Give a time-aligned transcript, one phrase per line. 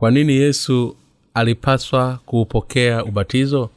[0.00, 0.96] kwa nini yesu
[1.34, 3.70] alipaswa kuupokea ubatizo?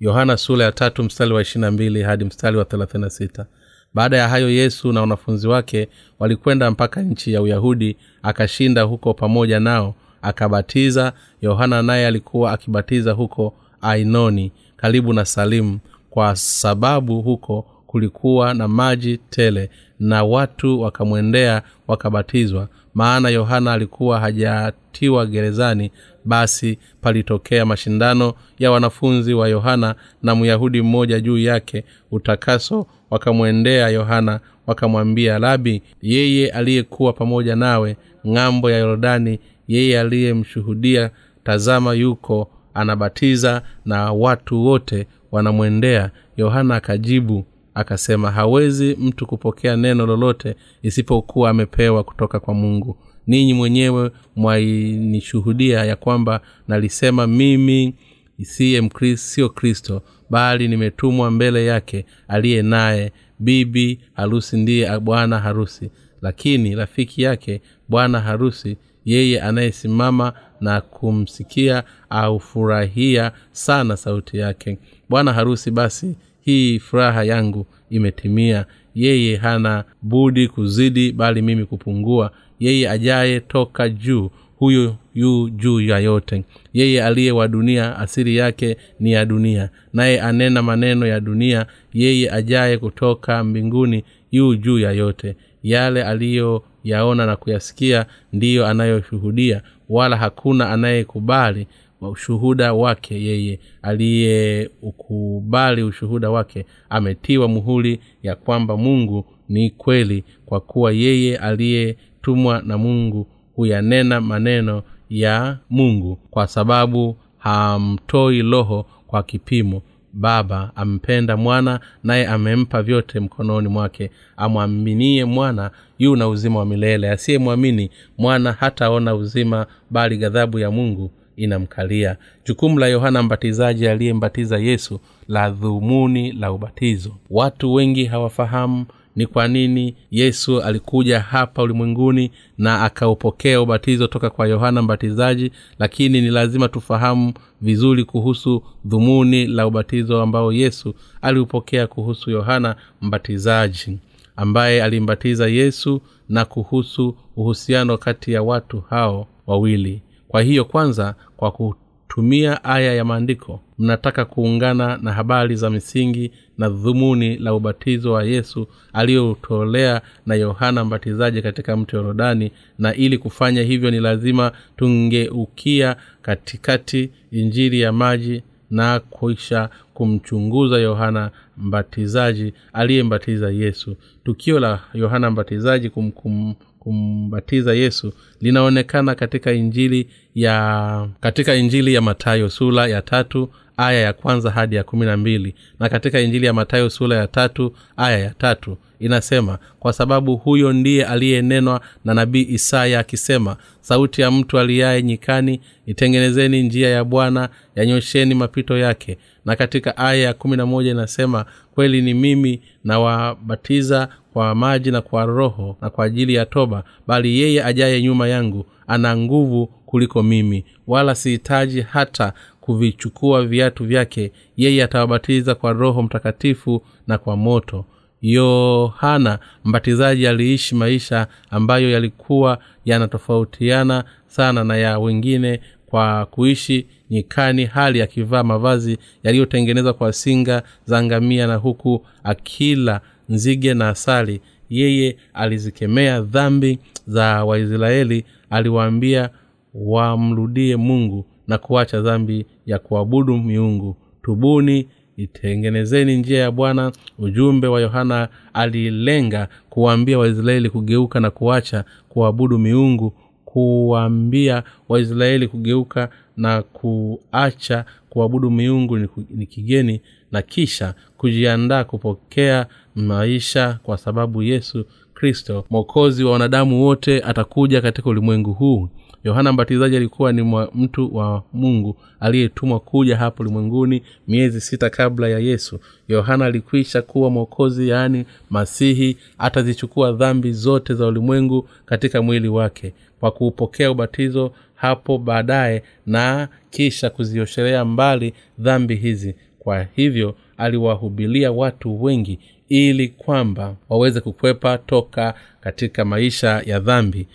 [0.00, 3.46] Yohana sura ya tatu mstari wa ishirina mbili hadi mstari wa thelathina sita.
[3.94, 9.60] Baada ya hayo yesu na wanafunzi wake walikwenda mpaka nchi ya uyahudi akashinda huko pamoja
[9.60, 11.12] nao akabatiza.
[11.42, 15.78] Yohana naye alikuwa akibatiza huko ainoni karibu na salimu
[16.10, 25.26] kwa sababu huko kulikuwa na maji tele na watu wakamwendea wakabatizwa maana yohana alikuwa hajatiwa
[25.26, 25.90] gerezani
[26.24, 31.84] basi palitokea mashindano ya wanafunzi wa yohana na myahudi mmoja juu yake.
[32.10, 37.96] Utakaso wakamwendea yohana wakamwambia rabi yeye aliyekuwa pamoja nawe
[38.28, 39.38] ng'ambo ya yorodani
[39.68, 41.10] yeye aliyemshuhudia
[41.44, 46.10] tazama yuko anabatiza na watu wote wanamwendea.
[46.36, 47.44] Yohana akajibu
[47.80, 52.96] akasema hawezi mtu kupokea neno lolote isipokuwa amepewa kutoka kwa mungu.
[53.26, 57.94] Ninyi mwenyewe mwainishuhudia ya kwamba nalisema mimi
[58.42, 63.12] siye sio kristo bali nimetumwa mbele yake aliye naye.
[63.38, 65.90] Bibi harusi ndiye bwana harusi
[66.22, 74.78] lakini rafiki yake bwana harusi yeye anayesimama na kumsikia aufurahia sana sauti yake.
[75.08, 78.64] Bwana harusi basi hii furaha yangu imetimia.
[78.94, 82.30] Yeye hana budi kuzidi bali mimi kupungua.
[82.60, 86.44] Yeye ajaye toka juu huyo yu juu ya yote.
[86.72, 89.70] Yeye aliye wa dunia asiri yake ni ya dunia.
[89.92, 91.66] Naye anena maneno ya dunia.
[91.94, 95.36] Yeye ajaye kutoka mbinguni yu juu ya yote.
[95.62, 101.66] Yale aliyoyaona na kuyasikia ndiyo anayoshuhudia wala hakuna anayekubali
[102.08, 110.92] ushuhuda wake yeye aliyeukubali ushuhuda wake ametiwa muhuli ya kwamba mungu ni kweli kwa kuwa
[110.92, 119.82] yeye aliyetumwa na mungu huyanena maneno ya mungu kwa sababu hamtoi roho kwa kipimo.
[120.12, 127.10] Baba ampenda mwana naye amempa vyote mkononi mwake amwaminie mwana yu na uzima wa milele.
[127.10, 131.10] Asiyemwamini mwana hataona uzima bali ghadhabu ya mungu
[131.44, 132.16] inamkalia.
[132.46, 137.16] Jukumu la yohana mbatizaji aliyembatiza yesu la dhumuni la ubatizo.
[137.30, 138.86] Watu wengi hawafahamu
[139.16, 146.20] ni kwa nini yesu alikuja hapa ulimwenguni na akaupokea ubatizo toka kwa yohana mbatizaji lakini
[146.20, 153.98] ni lazima tufahamu vizuri kuhusu dhumuni la ubatizo ambao yesu aliupokea kuhusu yohana mbatizaji
[154.36, 161.50] ambaye alimbatiza yesu na kuhusu uhusiano kati ya watu hao wawili kwa hiyo kwanza kwa
[161.52, 168.24] kutumia aya ya maandiko mnataka kuungana na habari za misingi na dhumuni la ubatizo wa
[168.24, 175.96] yesu aliyoutolea na yohana mbatizaji katika mto yorodani na ili kufanya hivyo ni lazima tungeukia
[176.22, 183.96] katikati injili ya maji na kuisha kumchunguza yohana mbatizaji aliyembatiza yesu.
[184.24, 192.48] Tukio la yohana mbatizaji kumkum kumbatiza yesu linaonekana katika injili ya katika injili ya matayo
[192.48, 193.48] sula ya tatu
[193.80, 197.26] aya ya kwanza hadi ya kumi na mbili na katika injili ya matayo sura ya
[197.26, 204.20] tatu aya ya tatu inasema kwa sababu huyo ndiye aliyenenwa na nabii isaya akisema sauti
[204.22, 210.34] ya mtu aliyaye nyikani itengenezeni njia ya bwana yanyosheni mapito yake na katika aya ya
[210.34, 216.04] kumi na moja inasema kweli ni mimi nawabatiza kwa maji na kwa roho na kwa
[216.04, 222.32] ajili ya toba bali yeye ajaye nyuma yangu ana nguvu kuliko mimi wala sihitaji hata
[222.60, 224.32] kuvichukua viatu vyake.
[224.56, 227.84] Yeye atawabatiza kwa roho mtakatifu na kwa moto.
[228.22, 235.60] Yohana mbatizaji aliishi maisha ambayo yalikuwa yanatofautiana sana na ya wengine.
[235.86, 243.74] Kwa kuishi nyikani hali akivaa mavazi yaliyotengenezwa kwa singa za ngamia na huku akila nzige
[243.74, 244.40] na asali.
[244.68, 249.30] Yeye alizikemea dhambi za waisraeli aliwaambia
[249.74, 253.96] wamrudie mungu na kuacha dhambi ya kuabudu miungu.
[254.22, 256.92] Tubuni itengenezeni njia ya bwana.
[257.18, 263.12] Ujumbe wa yohana alilenga kuwaambia waisraeli kugeuka na kuacha kuabudu miungu
[263.44, 268.98] kuwaambia waisraeli kugeuka na kuacha kuabudu miungu
[269.30, 270.00] ni kigeni
[270.32, 278.10] na kisha kujiandaa kupokea maisha kwa sababu yesu kristo mwokozi wa wanadamu wote atakuja katika
[278.10, 278.88] ulimwengu huu
[279.24, 285.28] yohana mbatizaji alikuwa ni mwa mtu wa mungu aliyetumwa kuja hapa ulimwenguni miezi sita kabla
[285.28, 285.80] ya yesu.
[286.08, 293.30] Yohana alikwisha kuwa mwokozi yaani masihi atazichukua dhambi zote za ulimwengu katika mwili wake kwa
[293.30, 299.34] kuupokea ubatizo hapo baadaye na kisha kuzioshelea mbali dhambi hizi.
[299.58, 302.38] Kwa hivyo aliwahubilia watu wengi
[302.68, 307.26] ili kwamba waweze kukwepa toka katika maisha ya dhambi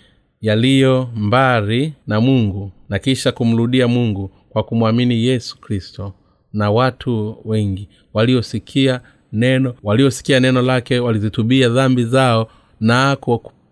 [0.46, 6.12] yaliyo mbari na mungu na kisha kumrudia mungu kwa kumwamini yesu kristo
[6.52, 9.00] na watu wengi waliosikia
[9.32, 12.48] neno waliosikia neno lake walizitubia dhambi zao
[12.80, 13.16] na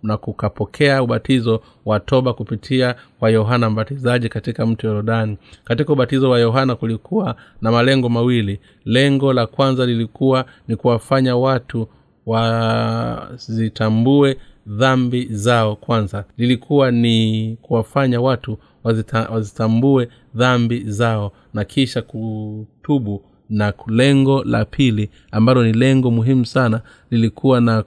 [0.02, 6.38] na kukapokea ubatizo wa toba kupitia kwa yohana mbatizaji katika mto yorodani katika ubatizo wa
[6.38, 8.60] yohana kulikuwa na malengo mawili.
[8.84, 11.88] Lengo la kwanza lilikuwa ni kuwafanya watu
[12.26, 14.36] wazitambue
[14.66, 16.24] dhambi zao kwanza.
[16.38, 25.10] Lilikuwa ni kuwafanya watu wazita, wazitambue dhambi zao na kisha kutubu na lengo la pili
[25.32, 26.80] ambalo ni lengo muhimu sana
[27.10, 27.82] lilikuwa na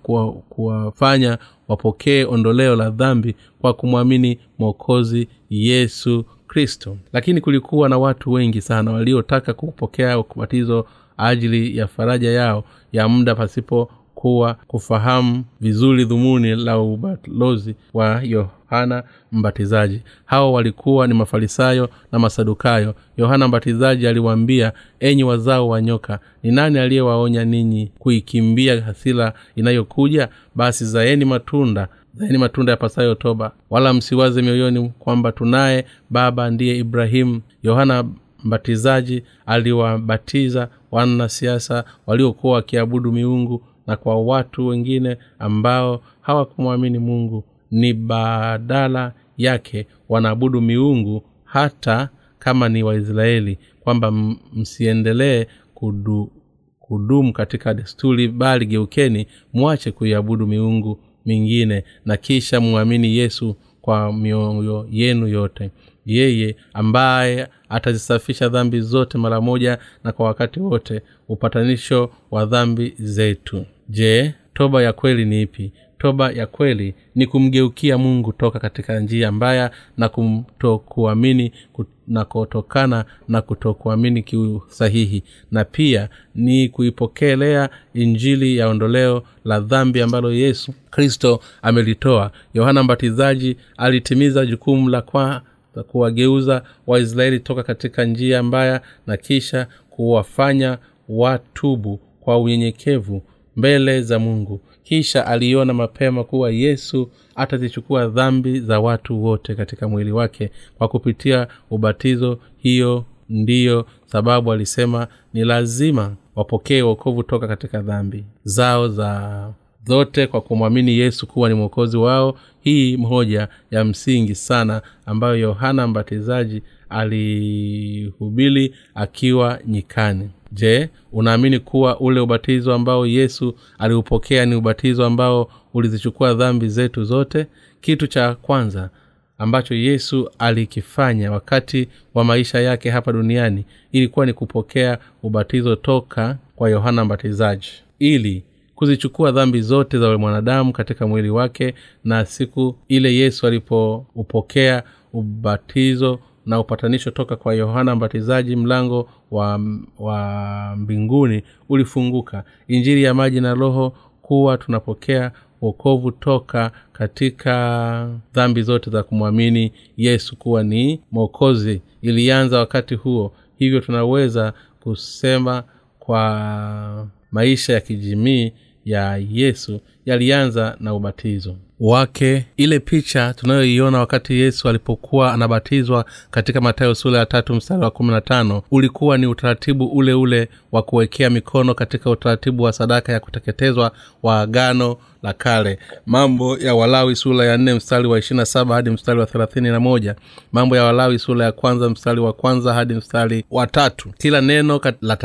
[0.50, 1.38] kuwafanya
[1.68, 6.98] wapokee ondoleo la dhambi kwa kumwamini mwokozi yesu kristo.
[7.14, 10.86] Lakini kulikuwa na watu wengi sana waliotaka kupokea ubatizo
[11.18, 19.04] ajili ya faraja yao ya muda pasipo kuwa kufahamu vizuri dhumuni la ubalozi wa yohana
[19.32, 20.02] mbatizaji.
[20.26, 22.96] Hao walikuwa ni mafarisayo na masadukayo.
[23.18, 30.30] Yohana mbatizaji aliwaambia enyi wazao wa nyoka ni nani aliyewaonya ninyi kuikimbia hasira inayokuja?
[30.56, 36.78] Basi zaeni matunda zaeni matunda ya pasayo toba wala msiwaze mioyoni kwamba tunaye baba ndiye
[36.78, 37.42] ibrahimu.
[37.64, 38.04] Yohana
[38.44, 49.14] mbatizaji aliwabatiza wanasiasa waliokuwa wakiabudu miungu na kwa watu wengine ambao hawakumwamini mungu ni badala
[49.38, 54.12] yake wanaabudu miungu hata kama ni waisraeli kwamba
[54.54, 56.32] msiendelee kudu,
[56.80, 64.88] kudumu katika desturi bali geukeni mwache kuiabudu miungu mingine na kisha mwamini yesu kwa mioyo
[64.92, 65.72] yenu yote.
[66.06, 73.66] Yeye ambaye atazisafisha dhambi zote mara moja na kwa wakati wote upatanisho wa dhambi zetu
[73.90, 75.72] je toba ya kweli ni ipi?
[76.00, 84.24] Toba ya kweli ni kumgeukia mungu toka katika njia mbaya na kutokuamini kunakotokana na kutokuamini
[84.24, 85.24] kiusahihi.
[85.52, 92.32] Na pia ni kuipokelea injili ya ondoleo la dhambi ambalo yesu kristo amelitoa.
[92.54, 95.42] Yohana mbatizaji alitimiza jukumu la kwa
[95.88, 100.78] kuwageuza waisraeli toka katika njia mbaya na kisha kuwafanya
[101.10, 103.24] watubu kwa unyenyekevu
[103.58, 104.62] mbele za mungu.
[104.84, 110.52] Kisha aliona mapema kuwa yesu atazichukua dhambi za watu wote katika mwili wake.
[110.78, 118.88] Kwa kupitia ubatizo hiyo ndiyo sababu alisema ni lazima wapokee wokovu toka katika dhambi zao
[118.90, 119.54] za
[119.88, 122.38] zote kwa kumwamini yesu kuwa ni mwokozi wao.
[122.60, 132.20] Hii moja ya msingi sana ambayo yohana mbatizaji alihubili akiwa nyikani je unaamini kuwa ule
[132.20, 137.48] ubatizo ambao yesu aliupokea ni ubatizo ambao ulizichukua dhambi zetu zote?
[137.82, 138.90] Kitu cha kwanza
[139.38, 146.70] ambacho yesu alikifanya wakati wa maisha yake hapa duniani ilikuwa ni kupokea ubatizo toka kwa
[146.70, 147.70] yohana mbatizaji
[148.00, 148.44] ili
[148.76, 154.84] kuzichukua dhambi zote za mwanadamu katika mwili wake na siku ile yesu alipoupokea
[155.14, 159.60] ubatizo na upatanisho toka kwa yohana mbatizaji mlango wa,
[160.00, 162.44] wa mbinguni ulifunguka.
[162.68, 170.36] Injiri ya maji na roho kuwa tunapokea wokovu toka katika dhambi zote za kumwamini yesu
[170.36, 171.82] kuwa ni mwokozi.
[172.02, 175.64] Ilianza wakati huo hivyo tunaweza kusema
[176.00, 178.52] kwa maisha ya kijimii
[178.86, 181.56] ya yesu yalianza na ubatizo.
[181.80, 187.92] Wake ile picha tunayoiona wakati yesu alipokuwa anabatizwa katika matayo sura ya tatu mstari wa
[187.92, 193.12] kumi na tano ulikuwa ni utaratibu ule ule wa kuwekea mikono katika utaratibu wa sadaka
[193.14, 193.92] ya kuteketezwa
[194.24, 195.80] wa agano la kale.
[196.06, 199.80] Mambo ya walawi sura ya nne mstari wa ishirina saba hadi mstari wa thelathini na
[199.80, 200.16] moja.
[200.52, 204.10] Mambo ya walawi sura ya kwanza mstari wa kwanza hadi mstari wa tatu.
[204.18, 205.18] Kila neno la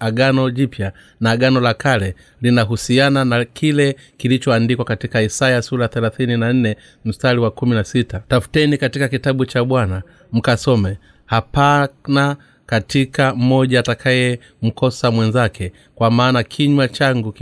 [0.00, 6.52] agano jipya na agano la kale linahusiana na kile kilichoandikwa katika isaya sura thelathini na
[6.52, 8.22] nne mstari wa kumi na sita.
[8.28, 10.96] Tafuteni katika kitabu cha bwana mkasome
[11.26, 17.32] hapana katika mmoja atakayemkosa mwenzake kwa maana kinywa changu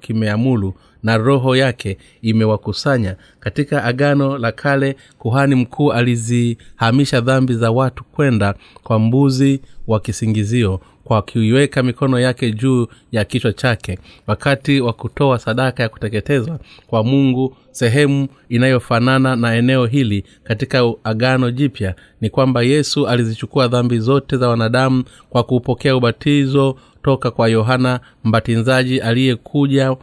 [0.00, 3.16] kimeamulu na roho yake imewakusanya.
[3.40, 10.80] Katika agano la kale kuhani mkuu alizihamisha dhambi za watu kwenda kwa mbuzi wa kisingizio
[11.04, 17.04] kwa kuiweka mikono yake juu ya kichwa chake wakati wa kutoa sadaka ya kuteketezwa kwa
[17.04, 17.56] mungu.
[17.70, 24.48] Sehemu inayofanana na eneo hili katika agano jipya ni kwamba yesu alizichukua dhambi zote za
[24.48, 29.96] wanadamu kwa kupokea ubatizo toka kwa yohana mbatizaji aliyekuja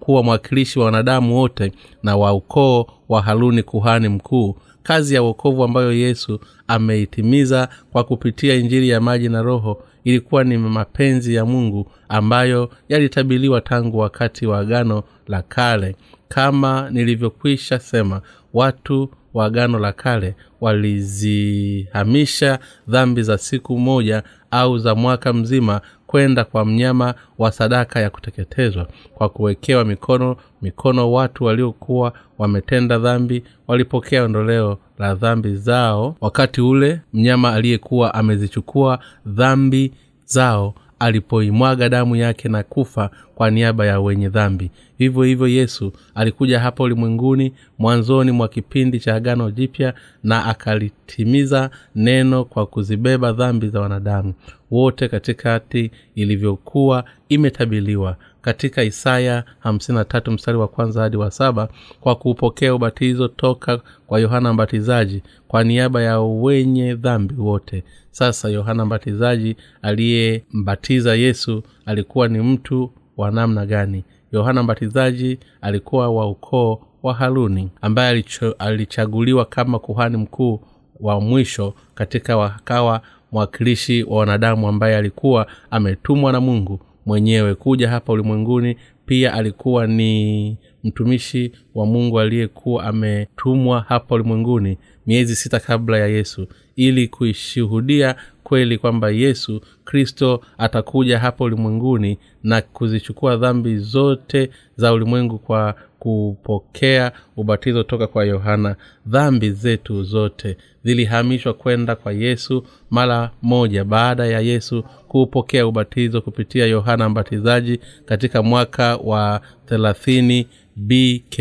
[0.00, 4.56] kuwa mwakilishi wa wanadamu wote na wa ukoo wa haruni kuhani mkuu.
[4.82, 10.58] Kazi ya uokovu ambayo yesu ameitimiza kwa kupitia injili ya maji na roho ilikuwa ni
[10.58, 15.96] mapenzi ya mungu ambayo yalitabiliwa tangu wakati wa agano la kale.
[16.28, 18.20] Kama nilivyokwisha sema
[18.54, 22.58] watu wa agano la kale walizihamisha
[22.88, 25.80] dhambi za siku moja au za mwaka mzima
[26.14, 33.44] kwenda kwa mnyama wa sadaka ya kuteketezwa kwa kuwekewa mikono mikono watu waliokuwa wametenda dhambi
[33.66, 36.16] walipokea ondoleo la dhambi zao.
[36.20, 39.92] Wakati ule mnyama aliyekuwa amezichukua dhambi
[40.24, 44.70] zao alipoimwaga damu yake na kufa kwa niaba ya wenye dhambi.
[44.98, 52.44] Vivyo hivyo yesu alikuja hapa ulimwenguni mwanzoni mwa kipindi cha agano jipya na akalitimiza neno
[52.44, 54.34] kwa kuzibeba dhambi za wanadamu.
[54.70, 61.68] Wote katikati ilivyokuwa imetabiliwa katika isaya 53 mstari wa kwanza hadi wa saba
[62.00, 67.84] kwa kuupokea ubatizo toka kwa yohana mbatizaji kwa niaba ya wenye dhambi wote.
[68.10, 74.04] Sasa yohana mbatizaji aliyembatiza yesu alikuwa ni mtu wa namna gani.
[74.32, 78.24] Yohana mbatizaji alikuwa wa ukoo wa haruni ambaye
[78.58, 80.60] alichaguliwa kama kuhani mkuu
[81.00, 83.00] wa mwisho katika wakawa
[83.32, 88.76] mwakilishi wa wanadamu ambaye alikuwa ametumwa na mungu mwenyewe kuja hapa ulimwenguni.
[89.06, 96.46] Pia alikuwa ni mtumishi wa mungu aliyekuwa ametumwa hapa ulimwenguni miezi sita kabla ya yesu
[96.76, 98.14] ili kuishuhudia
[98.44, 107.12] kweli kwamba yesu kristo atakuja hapa ulimwenguni na kuzichukua dhambi zote za ulimwengu kwa kupokea
[107.36, 108.76] ubatizo toka kwa yohana.
[109.06, 116.66] Dhambi zetu zote zilihamishwa kwenda kwa yesu mara moja baada ya yesu kuupokea ubatizo kupitia
[116.66, 120.46] yohana mbatizaji katika mwaka wa thelathini
[120.76, 121.38] bk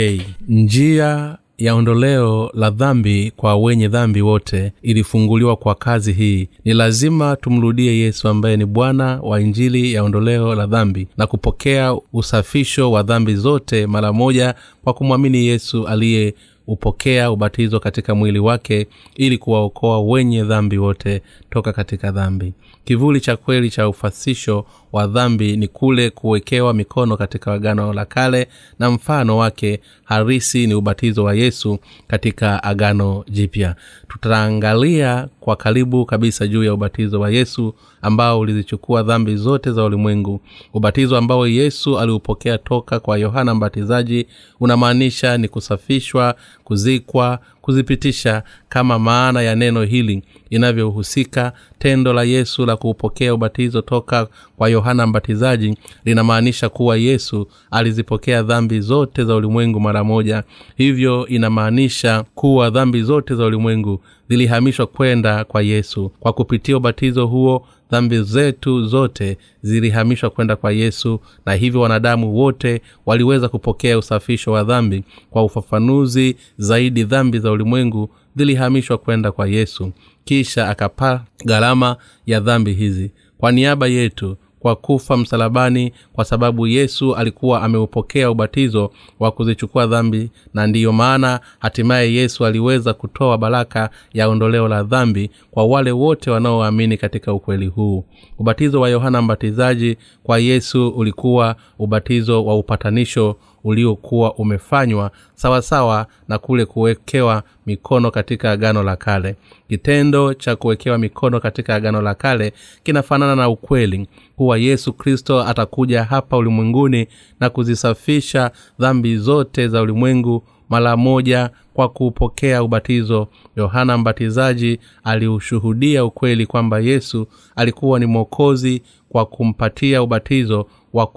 [0.47, 6.49] njia ya ondoleo la dhambi kwa wenye dhambi wote ilifunguliwa kwa kazi hii.
[6.65, 11.97] Ni lazima tumrudie yesu ambaye ni bwana wa injili ya ondoleo la dhambi na kupokea
[12.13, 16.33] usafisho wa dhambi zote mara moja kwa kumwamini yesu aliye
[16.65, 21.21] hupokea ubatizo katika mwili wake ili kuwaokoa wenye dhambi wote
[21.53, 22.53] toka katika dhambi.
[22.85, 28.47] Kivuli cha kweli cha ufasisho wa dhambi ni kule kuwekewa mikono katika agano la kale
[28.79, 33.75] na mfano wake harisi ni ubatizo wa yesu katika agano jipya.
[34.07, 40.41] Tutaangalia kwa karibu kabisa juu ya ubatizo wa yesu ambao ulizichukua dhambi zote za ulimwengu.
[40.73, 44.27] Ubatizo ambao yesu aliupokea toka kwa yohana mbatizaji
[44.59, 51.53] unamaanisha ni kusafishwa kuzikwa kuzipitisha kama maana ya neno hili inavyohusika.
[51.79, 54.27] Tendo la yesu la kuupokea ubatizo toka
[54.57, 60.43] kwa yohana mbatizaji linamaanisha kuwa yesu alizipokea dhambi zote za ulimwengu mara moja.
[60.77, 66.11] Hivyo inamaanisha kuwa dhambi zote za ulimwengu zilihamishwa kwenda kwa yesu.
[66.19, 72.81] Kwa kupitia ubatizo huo dhambi zetu zote zilihamishwa kwenda kwa yesu na hivyo wanadamu wote
[73.05, 75.03] waliweza kupokea usafisho wa dhambi.
[75.29, 79.91] Kwa ufafanuzi zaidi dhambi za ulimwengu zilihamishwa kwenda kwa yesu.
[80.25, 83.11] Kisha akapaa gharama ya dhambi hizi.
[83.37, 90.31] Kwa niaba yetu kwa kufa msalabani kwa sababu yesu alikuwa ameupokea ubatizo wa kuzichukua dhambi
[90.53, 96.31] na ndiyo maana hatimaye yesu aliweza kutoa baraka ya ondoleo la dhambi kwa wale wote
[96.31, 98.05] wanaoamini katika ukweli huu.
[98.39, 106.65] Ubatizo wa yohana mbatizaji kwa yesu ulikuwa ubatizo wa upatanisho uliokuwa umefanywa sawasawa na kule
[106.65, 109.35] kuwekewa mikono katika agano la kale.
[109.69, 112.53] Kitendo cha kuwekewa mikono katika agano la kale
[112.83, 117.07] kinafanana na ukweli kuwa yesu kristo atakuja hapa ulimwenguni
[117.39, 123.27] na kuzisafisha dhambi zote za ulimwengu mara moja kwa kuupokea ubatizo.
[123.55, 131.07] Yohana mbatizaji aliushuhudia ukweli kwamba yesu alikuwa ni mwokozi kwa kumpatia ubatizo wa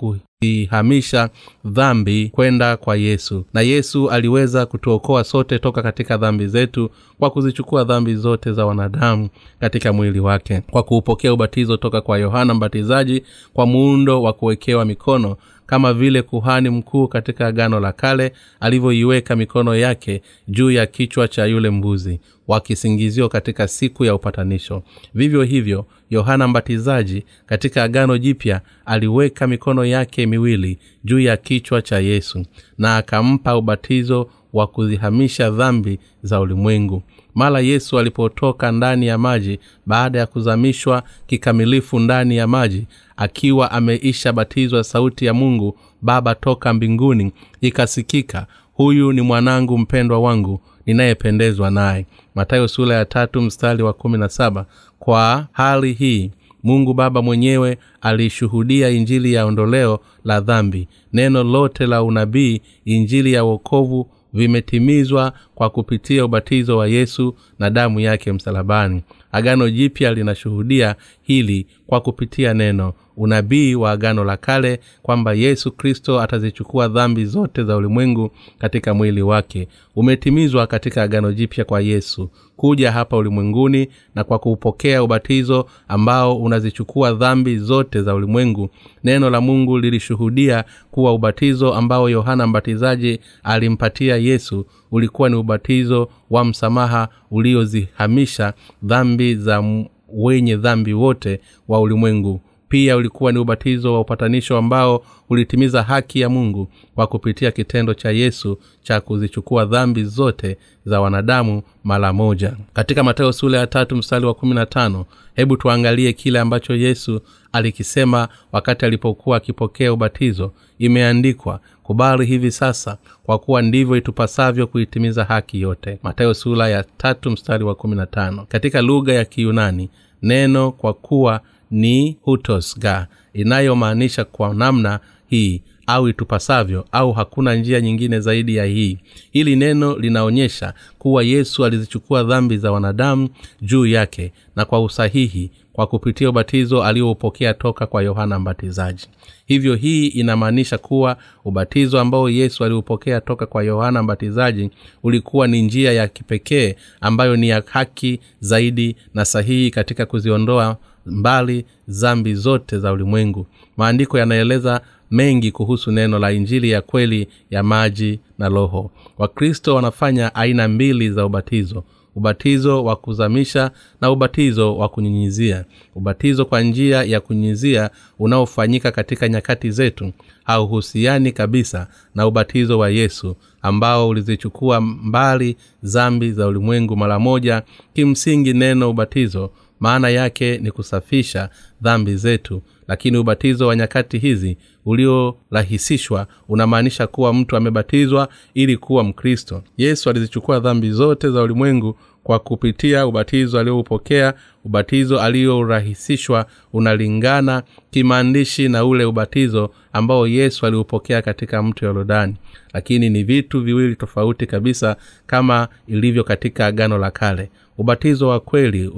[0.40, 1.31] kuihamisha
[1.64, 3.45] dhambi kwenda kwa yesu.
[3.55, 9.28] Na yesu aliweza kutuokoa sote toka katika dhambi zetu kwa kuzichukua dhambi zote za wanadamu
[9.61, 10.61] katika mwili wake.
[10.71, 16.71] Kwa kuupokea ubatizo toka kwa yohana mbatizaji kwa muundo wa kuwekewa mikono kama vile kuhani
[16.71, 22.61] mkuu katika agano la kale alivyoiweka mikono yake juu ya kichwa cha yule mbuzi wa
[22.61, 24.83] kisingizio katika siku ya upatanisho.
[25.14, 31.98] Vivyo hivyo yohana mbatizaji katika agano jipya aliweka mikono yake miwili juu ya kichwa cha
[31.98, 32.44] yesu
[32.78, 37.02] na akampa ubatizo wa kuzihamisha dhambi za ulimwengu.
[37.34, 42.86] Mara yesu alipotoka ndani ya maji baada ya kuzamishwa kikamilifu ndani ya maji
[43.16, 50.60] akiwa ameisha batizwa sauti ya mungu baba toka mbinguni ikasikika huyu ni mwanangu mpendwa wangu
[50.87, 52.07] ninayependezwa naye.
[52.35, 54.66] Matayo sura ya tatu mstari wa kumi na saba
[54.99, 56.31] kwa hali hii
[56.62, 60.88] mungu baba mwenyewe aliishuhudia injili ya ondoleo la dhambi.
[61.12, 68.00] Neno lote la unabii injili ya wokovu vimetimizwa kwa kupitia ubatizo wa yesu na damu
[68.00, 69.02] yake msalabani.
[69.33, 76.20] Agano jipya linashuhudia hili kwa kupitia neno unabii wa agano la kale kwamba yesu kristo
[76.20, 79.68] atazichukua dhambi zote za ulimwengu katika mwili wake.
[79.96, 87.12] Umetimizwa katika agano jipya kwa yesu kuja hapa ulimwenguni na kwa kuupokea ubatizo ambao unazichukua
[87.12, 88.70] dhambi zote za ulimwengu.
[89.04, 96.44] Neno la mungu lilishuhudia kuwa ubatizo ambao yohana mbatizaji alimpatia yesu ulikuwa ni ubatizo wa
[96.44, 99.64] msamaha uliozihamisha dhambi za
[100.08, 106.28] wenye dhambi wote wa ulimwengu pia ulikuwa ni ubatizo wa upatanisho ambao ulitimiza haki ya
[106.28, 112.56] mungu kwa kupitia kitendo cha yesu cha kuzichukua dhambi zote za wanadamu mara moja.
[112.73, 117.20] Katika matayo sula ya tatu mstari wa kumi na tano hebu tuangalie kile ambacho yesu
[117.52, 120.52] alikisema wakati alipokuwa akipokea ubatizo.
[120.78, 125.99] Imeandikwa kubali hivi sasa kwa kuwa ndivyo itupasavyo kuitimiza haki yote.
[126.02, 128.46] Matayo sula ya tatu mstari wa kumi na tano.
[128.49, 129.90] Katika lugha ya kiyunani
[130.23, 133.06] neno kwa kuwa ni hutosga.
[133.35, 138.99] Inayomaanisha kwa namna hii au itupasavyo au hakuna njia nyingine zaidi ya hii.
[139.30, 143.28] Hili neno linaonyesha kuwa yesu alizichukua dhambi za wanadamu
[143.62, 149.07] juu yake na kwa usahihi kwa kupitia ubatizo alioupokea toka kwa yohana mbatizaji.
[149.46, 154.70] Hivyo hii inamaanisha kuwa ubatizo ambao yesu aliupokea toka kwa yohana mbatizaji
[155.02, 160.76] ulikuwa ni njia ya kipekee ambayo ni ya haki zaidi na sahihi katika kuziondoa
[161.07, 163.47] mbali zambi zote za ulimwengu.
[163.77, 168.90] Maandiko yanaeleza mengi kuhusu neno la injili ya kweli ya maji na roho.
[169.19, 171.85] Wakristo wanafanya aina mbili za ubatizo.
[172.16, 175.64] Ubatizo wa kuzamisha na ubatizo wa kunyunyizia.
[175.95, 180.12] Ubatizo kwa njia ya kunyunyizia unaofanyika katika nyakati zetu.
[180.45, 187.62] Hauhusiani kabisa na ubatizo wa yesu ambao ulizichukua mbali zambi za ulimwengu mara moja.
[187.95, 191.50] Kimsingi neno ubatizo maana yake ni kusafisha
[191.82, 192.62] dhambi zetu.
[192.88, 199.62] Lakini ubatizo wa nyakati hizi uliorahisishwa unamaanisha kuwa mtu amebatizwa ili kuwa mkristo.
[199.76, 204.34] Yesu alizichukua dhambi zote za ulimwengu kwa kupitia ubatizo alioupokea
[204.64, 212.34] ubatizo aliorahisishwa unalingana kimaandishi na ule ubatizo ambao yesu aliupokea katika mto yorodani
[212.72, 217.50] lakini ni vitu viwili tofauti kabisa kama ilivyo katika agano la kale.
[217.78, 218.88] Ubatizo wa kweli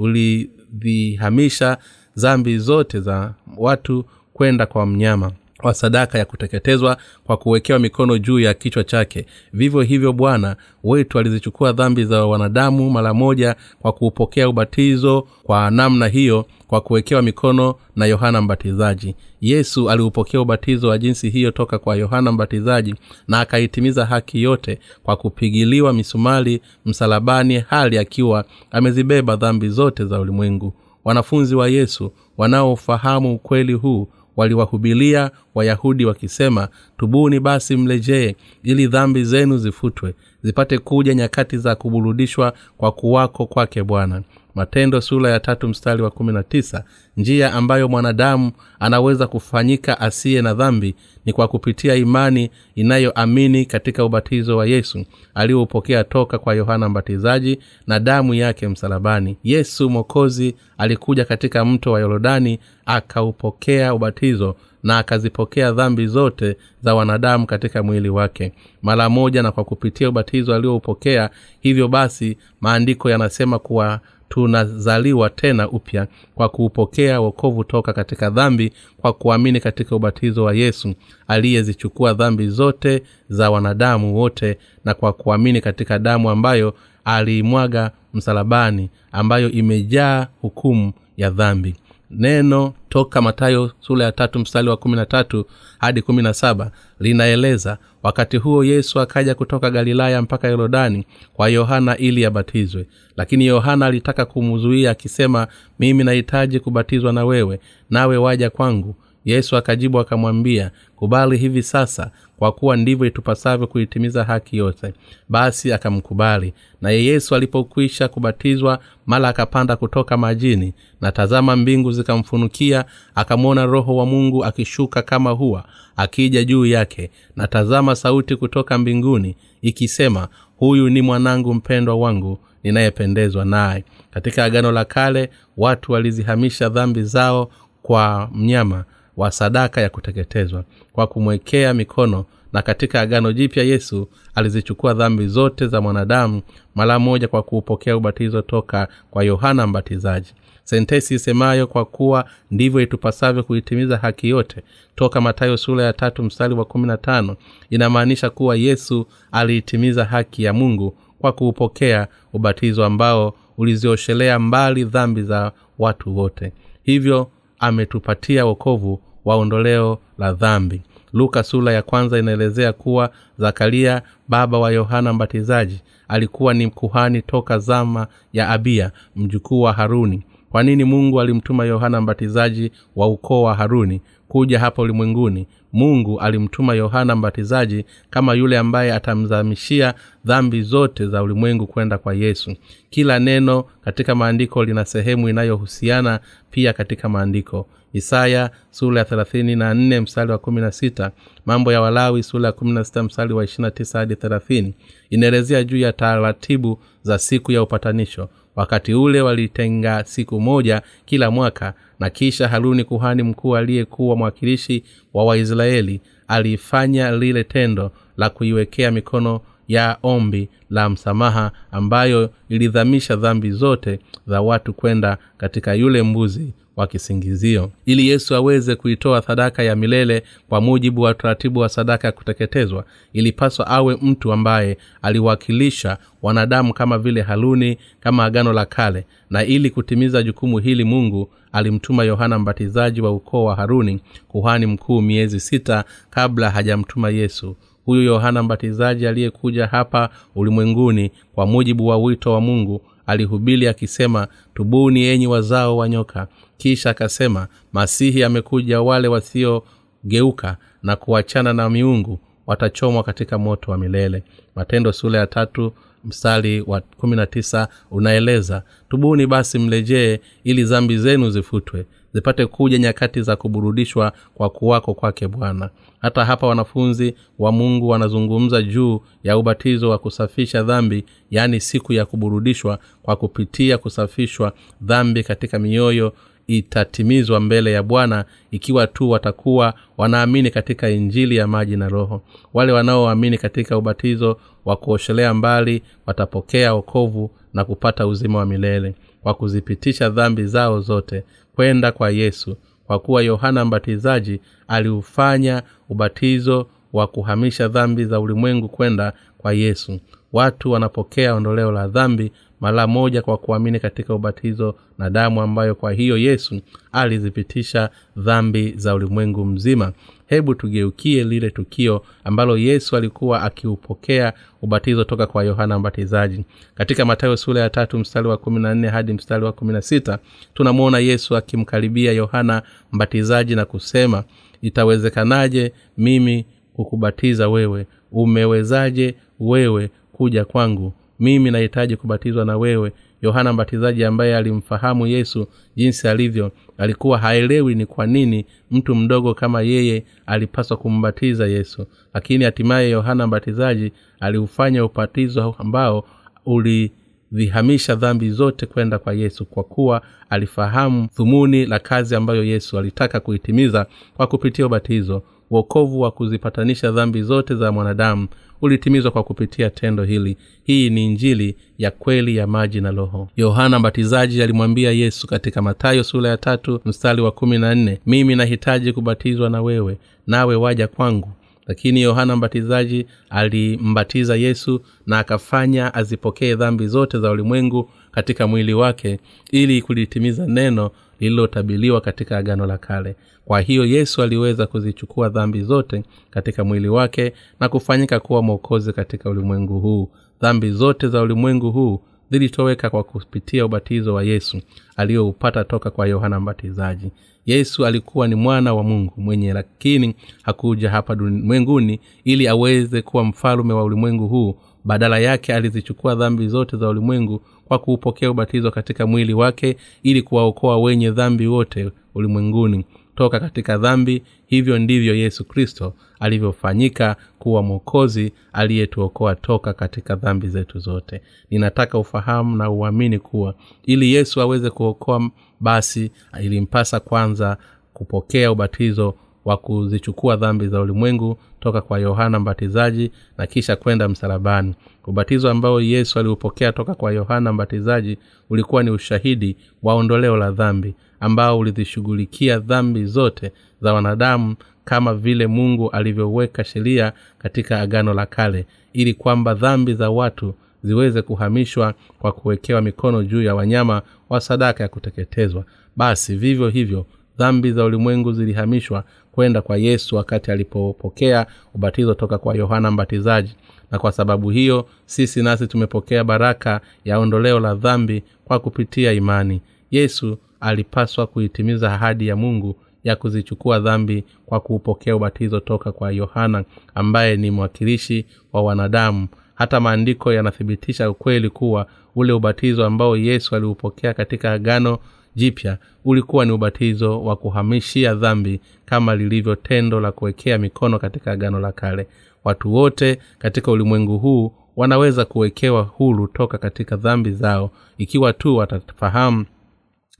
[0.73, 1.77] ulivihamisha
[2.15, 5.31] zambi zote za watu kwenda kwa mnyama
[5.63, 9.25] wa sadaka ya kuteketezwa kwa kuwekewa mikono juu ya kichwa chake.
[9.53, 16.07] Vivyo hivyo bwana wetu alizichukua dhambi za wanadamu mara moja kwa kuupokea ubatizo kwa namna
[16.07, 19.15] hiyo kwa kuwekewa mikono na yohana mbatizaji.
[19.41, 22.95] Yesu aliupokea ubatizo wa jinsi hiyo toka kwa yohana mbatizaji
[23.27, 30.73] na akaitimiza haki yote kwa kupigiliwa misumali msalabani hali akiwa amezibeba dhambi zote za ulimwengu.
[31.05, 34.07] Wanafunzi wa yesu wanaofahamu ukweli huu
[34.39, 42.53] waliwahubilia wayahudi wakisema tubuni basi mlejee ili dhambi zenu zifutwe zipate kuja nyakati za kuburudishwa
[42.77, 44.21] kwa kuwako kwake bwana
[44.55, 46.83] matendo sura ya tatu mstari wa kumi na tisa
[47.17, 54.57] njia ambayo mwanadamu anaweza kufanyika asiye na dhambi ni kwa kupitia imani inayoamini katika ubatizo
[54.57, 59.37] wa yesu aliyoupokea toka kwa yohana mbatizaji na damu yake msalabani.
[59.43, 67.45] Yesu mwokozi alikuja katika mto wa yorodani akaupokea ubatizo na akazipokea dhambi zote za wanadamu
[67.47, 68.53] katika mwili wake.
[68.81, 76.07] Mara moja na kwa kupitia ubatizo alioupokea hivyo basi maandiko yanasema kuwa tunazaliwa tena upya
[76.35, 80.93] kwa kuupokea wokovu toka katika dhambi kwa kuamini katika ubatizo wa yesu
[81.27, 86.73] aliyezichukua dhambi zote za wanadamu wote na kwa kuamini katika damu ambayo
[87.05, 91.75] aliimwaga msalabani ambayo imejaa hukumu ya dhambi
[92.11, 95.45] neno toka matayo sura ya tatu mstari wa kumi na tatu
[95.79, 101.97] hadi kumi na saba linaeleza wakati huo yesu akaja kutoka galilaya mpaka yorodani kwa yohana
[101.97, 102.87] ili abatizwe.
[103.17, 105.47] Lakini yohana alitaka kumzuia akisema
[105.79, 112.51] mimi nahitaji kubatizwa na wewe nawe waja kwangu yesu akajibu akamwambia kubali hivi sasa kwa
[112.51, 114.93] kuwa ndivyo itupasavyo kuitimiza haki yote.
[115.29, 116.53] Basi akamkubali.
[116.81, 124.05] Naye yesu alipokwisha kubatizwa mala akapanda kutoka majini na tazama mbingu zikamfunukia akamwona roho wa
[124.05, 127.11] mungu akishuka kama huwa akija juu yake.
[127.35, 130.27] Na tazama sauti kutoka mbinguni ikisema
[130.57, 133.83] huyu ni mwanangu mpendwa wangu ninayependezwa naye.
[134.11, 137.51] Katika agano la kale watu walizihamisha dhambi zao
[137.81, 138.85] kwa mnyama
[139.19, 142.25] wa sadaka ya kuteketezwa kwa kumwekea mikono.
[142.53, 146.41] Na katika agano jipya yesu alizichukua dhambi zote za mwanadamu
[146.75, 150.33] mara moja kwa kuupokea ubatizo toka kwa yohana mbatizaji.
[150.63, 154.61] Sentesi isemayo kwa kuwa ndivyo itupasavyo kuitimiza haki yote
[154.95, 157.35] toka matayo sura ya tatu mstari wa kumi na tano
[157.69, 165.51] inamaanisha kuwa yesu aliitimiza haki ya mungu kwa kuupokea ubatizo ambao ulizioshelea mbali dhambi za
[165.79, 166.51] watu wote.
[166.83, 167.29] Hivyo
[167.59, 170.81] ametupatia wokovu wa ondoleo la dhambi.
[171.13, 177.59] Luka sura ya kwanza inaelezea kuwa zakaria baba wa yohana mbatizaji alikuwa ni mkuhani toka
[177.59, 183.55] zama ya abia mjukuu wa haruni kwa nini mungu alimtuma yohana mbatizaji wa ukoo wa
[183.55, 185.47] haruni kuja hapa ulimwenguni?
[185.73, 189.93] Mungu alimtuma yohana mbatizaji kama yule ambaye atamzamishia
[190.25, 192.55] dhambi zote za ulimwengu kwenda kwa yesu.
[192.89, 196.19] Kila neno katika maandiko lina sehemu inayohusiana
[196.51, 197.67] pia katika maandiko.
[197.93, 201.11] Isaya sura ya thelathini na nne mstari wa kumi na sita
[201.45, 204.73] mambo ya walawi sura ya kumi na sita mstari wa ishirina tisa hadi thelathini
[205.09, 208.29] inaelezea juu ya taratibu za siku ya upatanisho
[208.59, 215.25] wakati ule walitenga siku moja kila mwaka na kisha haruni kuhani mkuu aliyekuwa mwakilishi wa
[215.25, 223.99] waisraeli alifanya lile tendo la kuiwekea mikono ya ombi la msamaha ambayo ilidhamisha dhambi zote
[224.27, 227.71] za watu kwenda katika yule mbuzi wa kisingizio.
[227.85, 232.85] Ili yesu aweze kuitoa sadaka ya milele kwa mujibu wa utaratibu wa sadaka ya kuteketezwa
[233.13, 239.05] ilipaswa awe mtu ambaye aliwakilisha wanadamu kama vile haruni kama agano la kale.
[239.29, 245.01] Na ili kutimiza jukumu hili mungu alimtuma yohana mbatizaji wa ukoo wa haruni kuhani mkuu
[245.01, 247.55] miezi sita kabla hajamtuma yesu
[247.89, 255.03] huyu yohana mbatizaji aliyekuja hapa ulimwenguni kwa mujibu wa wito wa mungu alihubili akisema tubuni
[255.05, 256.27] enyi wazao wa nyoka.
[256.57, 264.23] Kisha akasema masihi amekuja wale wasiogeuka na kuachana na miungu watachomwa katika moto wa milele.
[264.55, 265.73] Matendo sura ya tatu
[266.05, 272.77] mstari wa kumi na tisa unaeleza tubuni basi mlejee ili zambi zenu zifutwe zipate kuja
[272.77, 275.69] nyakati za kuburudishwa kwa kuwako kwake bwana.
[275.99, 282.05] Hata hapa wanafunzi wa mungu wanazungumza juu ya ubatizo wa kusafisha dhambi yaani siku ya
[282.05, 286.13] kuburudishwa kwa kupitia kusafishwa dhambi katika mioyo
[286.47, 292.21] itatimizwa mbele ya bwana ikiwa tu watakuwa wanaamini katika injili ya maji na roho.
[292.53, 299.33] Wale wanaoamini katika ubatizo wa kuoshelea mbali watapokea okovu na kupata uzima wa milele kwa
[299.33, 301.23] kuzipitisha dhambi zao zote
[301.59, 309.13] kwenda kwa yesu kwa kuwa yohana mbatizaji aliufanya ubatizo wa kuhamisha dhambi za ulimwengu kwenda
[309.37, 309.99] kwa yesu.
[310.33, 315.91] Watu wanapokea ondoleo la dhambi mara moja kwa kuamini katika ubatizo na damu ambayo kwa
[315.91, 319.93] hiyo yesu alizipitisha dhambi za ulimwengu mzima
[320.29, 326.45] hebu tugeukie lile tukio ambalo yesu alikuwa akiupokea ubatizo toka kwa yohana mbatizaji.
[326.75, 329.81] Katika matayo sura ya tatu mstari wa kumi na nne hadi mstari wa kumi na
[329.81, 330.19] sita
[330.53, 332.61] tunamwona yesu akimkaribia yohana
[332.91, 334.23] mbatizaji na kusema
[334.61, 337.87] itawezekanaje mimi kukubatiza wewe?
[338.11, 340.93] Umewezaje wewe kuja kwangu?
[341.19, 347.85] Mimi nahitaji kubatizwa na wewe yohana mbatizaji ambaye alimfahamu yesu jinsi alivyo alikuwa haelewi ni
[347.85, 351.85] kwa nini mtu mdogo kama yeye alipaswa kumbatiza yesu.
[352.13, 356.05] Lakini hatimaye yohana mbatizaji aliufanya ubatizo ambao
[356.45, 363.19] ulivihamisha dhambi zote kwenda kwa yesu kwa kuwa alifahamu dhumuni la kazi ambayo yesu alitaka
[363.19, 363.85] kuitimiza
[364.17, 365.23] kwa kupitia ubatizo.
[365.51, 368.27] Uokovu wa kuzipatanisha dhambi zote za mwanadamu
[368.61, 370.37] ulitimizwa kwa kupitia tendo hili.
[370.63, 373.29] Hii ni injili ya kweli ya maji na roho.
[373.37, 378.35] Yohana mbatizaji alimwambia yesu katika matayo sura ya tatu mstari wa kumi na nne mimi
[378.35, 381.29] nahitaji kubatizwa na wewe nawe waja kwangu.
[381.67, 389.19] Lakini yohana mbatizaji alimbatiza yesu na akafanya azipokee dhambi zote za ulimwengu katika mwili wake
[389.51, 393.15] ili kulitimiza neno lililotabiliwa katika agano la kale.
[393.45, 399.29] Kwa hiyo yesu aliweza kuzichukua dhambi zote katika mwili wake na kufanyika kuwa mwokozi katika
[399.29, 400.09] ulimwengu huu.
[400.41, 402.01] Dhambi zote za ulimwengu huu
[402.31, 404.61] zilitoweka kwa kupitia ubatizo wa yesu
[404.95, 407.11] aliyoupata toka kwa yohana mbatizaji.
[407.45, 413.73] Yesu alikuwa ni mwana wa mungu mwenye lakini hakuja hapa ulimwenguni ili aweze kuwa mfalume
[413.73, 414.55] wa ulimwengu huu.
[414.85, 420.77] Badala yake alizichukua dhambi zote za ulimwengu kwa kuupokea ubatizo katika mwili wake ili kuwaokoa
[420.79, 422.85] wenye dhambi wote ulimwenguni.
[423.15, 430.79] Toka katika dhambi hivyo ndivyo yesu kristo alivyofanyika kuwa mwokozi aliyetuokoa toka katika dhambi zetu
[430.79, 431.21] zote.
[431.49, 433.55] Ninataka ufahamu na uamini kuwa
[433.85, 435.29] ili yesu aweze kuokoa
[435.59, 437.57] basi ilimpasa kwanza
[437.93, 444.75] kupokea ubatizo wa kuzichukua dhambi za ulimwengu toka kwa yohana mbatizaji na kisha kwenda msalabani
[445.07, 448.17] ubatizo ambao yesu aliupokea toka kwa yohana mbatizaji
[448.49, 455.47] ulikuwa ni ushahidi wa ondoleo la dhambi ambao ulizishughulikia dhambi zote za wanadamu kama vile
[455.47, 462.31] mungu alivyoweka sheria katika agano la kale ili kwamba dhambi za watu ziweze kuhamishwa kwa
[462.31, 465.63] kuwekewa mikono juu ya wanyama wa sadaka ya kuteketezwa.
[465.95, 467.05] Basi vivyo hivyo
[467.37, 473.55] dhambi za ulimwengu zilihamishwa kwenda kwa yesu wakati alipopokea ubatizo toka kwa yohana mbatizaji
[473.91, 479.61] na kwa sababu hiyo sisi nasi tumepokea baraka ya ondoleo la dhambi kwa kupitia imani.
[479.91, 486.63] Yesu alipaswa kuitimiza ahadi ya mungu ya kuzichukua dhambi kwa kuupokea ubatizo toka kwa yohana
[486.95, 489.27] ambaye ni mwakilishi wa wanadamu.
[489.55, 494.97] Hata maandiko yanathibitisha ukweli kuwa ule ubatizo ambao yesu aliupokea katika agano
[495.35, 501.59] jipya ulikuwa ni ubatizo wa kuhamishia dhambi kama lilivyo tendo la kuwekea mikono katika agano
[501.59, 502.07] la kale
[502.43, 509.45] watu wote katika ulimwengu huu wanaweza kuwekewa hulu toka katika dhambi zao ikiwa tu watafahamu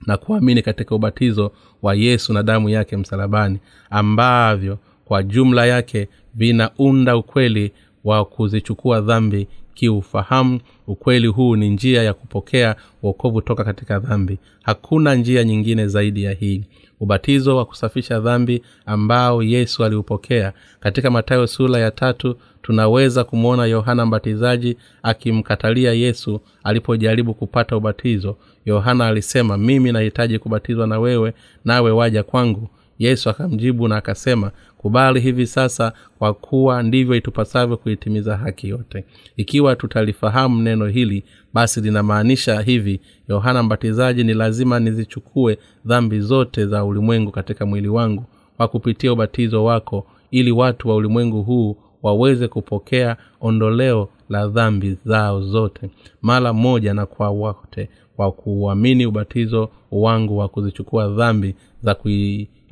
[0.06, 1.52] na kuamini katika ubatizo
[1.82, 3.58] wa yesu na damu yake msalabani
[3.90, 7.72] ambavyo kwa jumla yake vinaunda ukweli
[8.04, 10.60] wa kuzichukua dhambi kiufahamu.
[10.86, 14.38] Ukweli huu ni njia ya kupokea uokovu toka katika dhambi.
[14.62, 16.64] Hakuna njia nyingine zaidi ya hii
[17.00, 20.52] ubatizo wa kusafisha dhambi ambao yesu aliupokea.
[20.80, 28.36] Katika matayo sura ya tatu tunaweza kumwona yohana mbatizaji akimkatalia yesu alipojaribu kupata ubatizo.
[28.66, 31.34] Yohana alisema mimi nahitaji kubatizwa na wewe
[31.64, 32.68] nawe waja kwangu.
[32.98, 39.04] Yesu akamjibu na akasema kubali hivi sasa kwa kuwa ndivyo itupasavyo kuitimiza haki yote.
[39.36, 46.84] Ikiwa tutalifahamu neno hili basi linamaanisha hivi yohana mbatizaji ni lazima nizichukue dhambi zote za
[46.84, 48.24] ulimwengu katika mwili wangu
[48.56, 55.42] kwa kupitia ubatizo wako ili watu wa ulimwengu huu waweze kupokea ondoleo la dhambi zao
[55.42, 55.90] zote
[56.22, 61.94] mara moja na kwa wote kwa kuamini ubatizo wangu wa kuzichukua dhambi za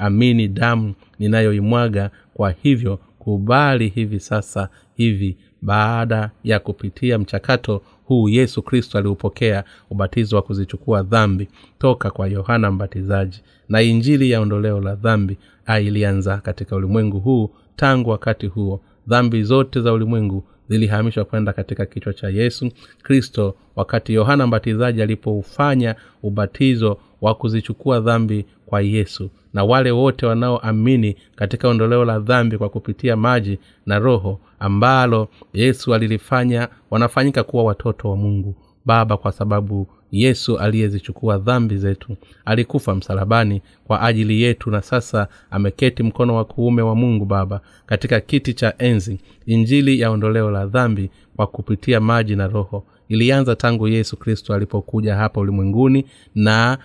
[0.08, 8.62] kuiamini damu ninayoimwaga kwa hivyo kubali hivi sasa hivi baada ya kupitia mchakato huu yesu
[8.62, 13.42] kristo aliupokea ubatizo wa kuzichukua dhambi toka kwa yohana mbatizaji.
[13.68, 15.38] Na injili ya ondoleo la dhambi
[15.80, 18.80] ilianza katika ulimwengu huu tangu wakati huo.
[19.06, 22.70] Dhambi zote za ulimwengu zilihamishwa kwenda katika kichwa cha yesu
[23.02, 31.16] kristo wakati yohana mbatizaji alipoufanya ubatizo wa kuzichukua dhambi kwa yesu na wale wote wanaoamini
[31.36, 38.10] katika ondoleo la dhambi kwa kupitia maji na roho ambalo yesu alilifanya wanafanyika kuwa watoto
[38.10, 38.54] wa mungu.
[38.84, 46.02] Baba kwa sababu yesu aliyezichukua dhambi zetu alikufa msalabani kwa ajili yetu na sasa ameketi
[46.02, 51.10] mkono wa kuume wa mungu baba katika kiti cha enzi injili ya ondoleo la dhambi
[51.36, 56.78] kwa kupitia maji na roho ilianza tangu yesu kristo alipokuja hapa ulimwenguni na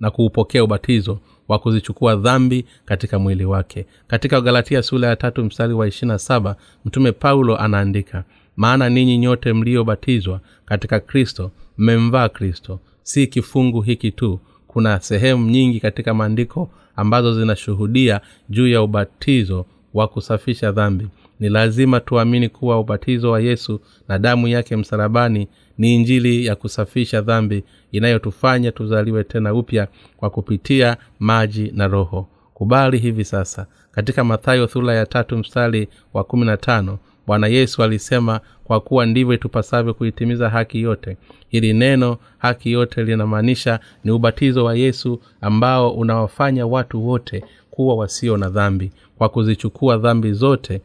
[0.00, 3.86] na kuupokea ubatizo wa kuzichukua dhambi katika mwili wake.
[4.06, 8.24] Katika galatia sula ya tatu mstari wa ishirina saba mtume paulo anaandika
[8.56, 12.80] maana ninyi nyote mliobatizwa katika kristo mmemvaa kristo.
[13.02, 20.08] Si kifungu hiki tu kuna sehemu nyingi katika maandiko ambazo zinashuhudia juu ya ubatizo wa
[20.08, 21.08] kusafisha dhambi
[21.40, 25.48] ni lazima tuamini kuwa ubatizo wa yesu na damu yake msalabani
[25.78, 32.28] ni injili ya kusafisha dhambi inayotufanya tuzaliwe tena upya kwa kupitia maji na roho.
[32.54, 37.82] Kubali hivi sasa katika mathayo thula ya tatu mstari wa kumi na tano bwana yesu
[37.82, 41.16] alisema kwa kuwa ndivyo itupasavyo kuitimiza haki yote
[41.48, 48.36] hili neno haki yote linamaanisha ni ubatizo wa yesu ambao unawafanya watu wote kuwa wasio
[48.36, 48.90] na dhambi.
[49.18, 50.80] Kwa kuzichukua dhambi zote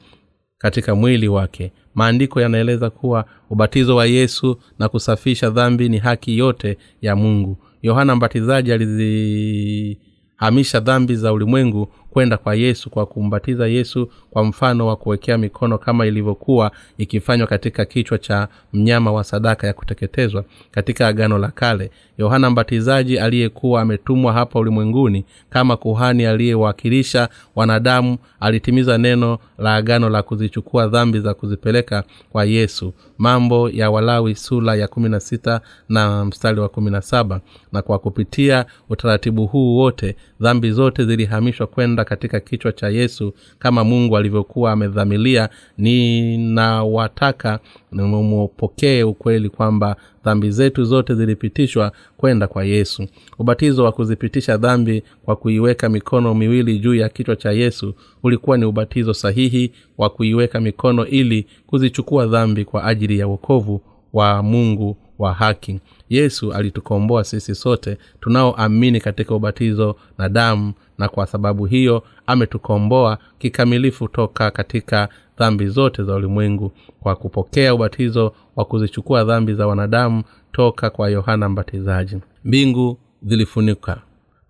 [0.63, 1.71] katika mwili wake.
[1.95, 7.57] Maandiko yanaeleza kuwa ubatizo wa yesu na kusafisha dhambi ni haki yote ya mungu.
[7.81, 14.95] Yohana mbatizaji alizihamisha dhambi za ulimwengu kwenda kwa yesu kwa kumbatiza yesu kwa mfano wa
[14.95, 21.37] kuwekea mikono kama ilivyokuwa ikifanywa katika kichwa cha mnyama wa sadaka ya kuteketezwa katika agano
[21.37, 29.75] la kale yohana mbatizaji aliyekuwa ametumwa hapa ulimwenguni kama kuhani aliyewakilisha wanadamu alitimiza neno la
[29.75, 32.93] agano la kuzichukua dhambi za kuzipeleka kwa yesu.
[33.17, 37.41] Mambo ya walawi sula ya kumi na sita na mstari wa kumi na saba.
[37.71, 43.83] Na kwa kupitia utaratibu huu wote dhambi zote zilihamishwa kwenda katika kichwa cha yesu kama
[43.83, 45.49] mungu alivyokuwa amedhamilia.
[45.77, 47.59] Ninawataka
[48.01, 53.07] mupokee ukweli kwamba dhambi zetu zote zilipitishwa kwenda kwa yesu.
[53.39, 58.65] Ubatizo wa kuzipitisha dhambi kwa kuiweka mikono miwili juu ya kichwa cha yesu ulikuwa ni
[58.65, 63.81] ubatizo sahihi wa kuiweka mikono ili kuzichukua dhambi kwa ajili ya wokovu
[64.13, 65.79] wa mungu wa haki.
[66.09, 74.07] Yesu alitukomboa sisi sote tunaoamini katika ubatizo na damu na kwa sababu hiyo ametukomboa kikamilifu
[74.07, 76.71] toka katika dhambi zote za ulimwengu.
[76.99, 82.17] Kwa kupokea ubatizo wa kuzichukua dhambi za wanadamu toka kwa yohana mbatizaji.
[82.45, 84.01] Mbingu zilifunika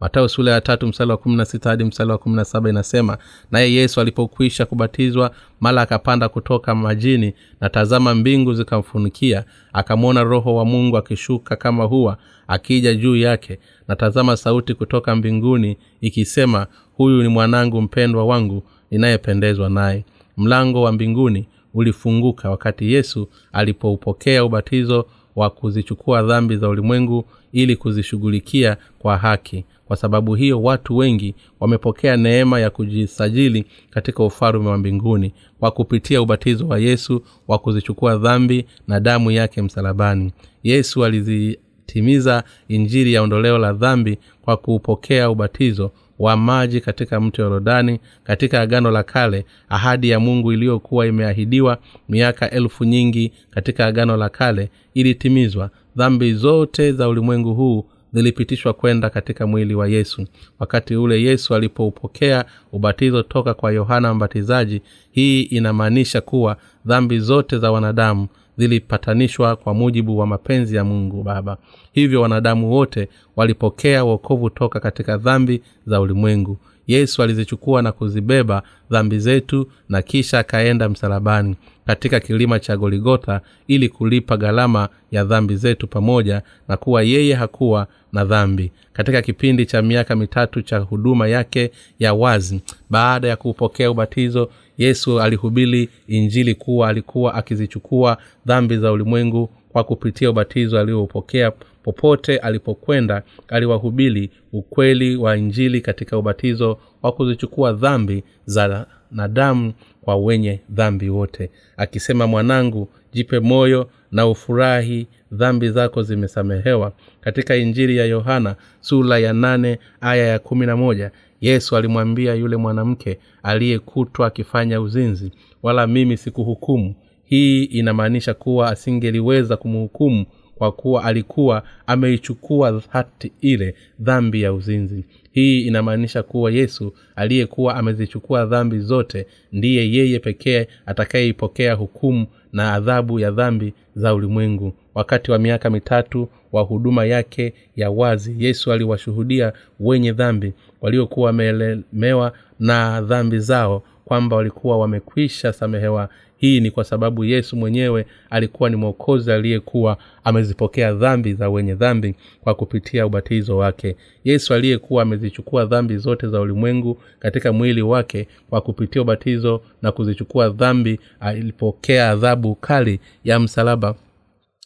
[0.03, 2.69] matayo sula ya tatu msala wa kumi na sita hadi msala wa kumi na saba
[2.69, 3.17] inasema
[3.51, 10.65] naye yesu alipokwisha kubatizwa mala akapanda kutoka majini na tazama mbingu zikamfunikia akamwona roho wa
[10.65, 13.59] mungu akishuka kama huwa akija juu yake.
[13.87, 20.05] Na tazama sauti kutoka mbinguni ikisema huyu ni mwanangu mpendwa wangu ninayependezwa naye
[20.37, 25.05] mlango wa mbinguni ulifunguka wakati yesu alipoupokea ubatizo
[25.36, 29.65] wa kuzichukua dhambi za ulimwengu ili kuzishughulikia kwa haki.
[29.88, 36.22] Kwa sababu hiyo watu wengi wamepokea neema ya kujisajili katika ufalume wa mbinguni kwa kupitia
[36.22, 40.32] ubatizo wa yesu wa kuzichukua dhambi na damu yake msalabani.
[40.63, 45.91] Yesu alizitimiza injili ya ondoleo la dhambi kwa kuupokea ubatizo
[46.23, 51.77] wa maji katika mto yorodani katika agano la kale ahadi ya mungu iliyokuwa imeahidiwa
[52.09, 55.69] miaka elfu nyingi katika agano la kale ilitimizwa.
[55.95, 60.25] Dhambi zote za ulimwengu huu zilipitishwa kwenda katika mwili wa yesu.
[60.59, 64.81] Wakati ule yesu alipoupokea ubatizo toka kwa yohana mbatizaji
[65.12, 71.57] hii inamaanisha kuwa dhambi zote za wanadamu zilipatanishwa kwa mujibu wa mapenzi ya mungu baba.
[71.93, 76.57] Hivyo wanadamu wote walipokea wokovu toka katika dhambi za ulimwengu.
[76.87, 83.89] Yesu alizichukua na kuzibeba dhambi zetu na kisha akaenda msalabani katika kilima cha goligotha ili
[83.89, 88.71] kulipa gharama ya dhambi zetu pamoja na kuwa yeye hakuwa na dhambi.
[88.93, 95.21] Katika kipindi cha miaka mitatu cha huduma yake ya wazi baada ya kuupokea ubatizo yesu
[95.21, 101.51] alihubiri injili kuwa alikuwa akizichukua dhambi za ulimwengu kwa kupitia ubatizo alioupokea
[101.83, 110.15] popote alipokwenda aliwahubiri ukweli wa injili katika ubatizo wa kuzichukua dhambi za na damu kwa
[110.15, 111.49] wenye dhambi wote.
[111.77, 116.91] Akisema mwanangu jipe moyo na ufurahi dhambi zako zimesamehewa.
[117.21, 121.12] Katika injili ya yohana sula ya nane aya ya kumi na moja
[121.43, 125.32] yesu alimwambia yule mwanamke aliyekutwa akifanya uzinzi
[125.63, 126.95] wala mimi sikuhukumu.
[127.25, 130.25] Hii inamaanisha kuwa asingeliweza kumhukumu
[130.56, 135.06] kwa kuwa alikuwa ameichukua hati ile dhambi ya uzinzi.
[135.32, 143.19] Hii inamaanisha kuwa yesu aliyekuwa amezichukua dhambi zote ndiye yeye pekee atakayeipokea hukumu na adhabu
[143.19, 144.73] ya dhambi za ulimwengu.
[144.95, 150.53] Wakati wa miaka mitatu wa huduma yake ya wazi yesu aliwashuhudia wenye dhambi
[150.84, 156.10] waliokuwa wameelemewa na dhambi zao kwamba walikuwa wamekwisha samehewa.
[156.38, 162.15] Hii ni kwa sababu yesu mwenyewe alikuwa ni mwokozi aliyekuwa amezipokea dhambi za wenye dhambi
[162.41, 163.96] kwa kupitia ubatizo wake.
[164.24, 170.50] Yesu aliyekuwa amezichukua dhambi zote za ulimwengu katika mwili wake kwa kupitia ubatizo na kuzichukua
[170.50, 173.96] dhambi alipokea adhabu kali ya msalaba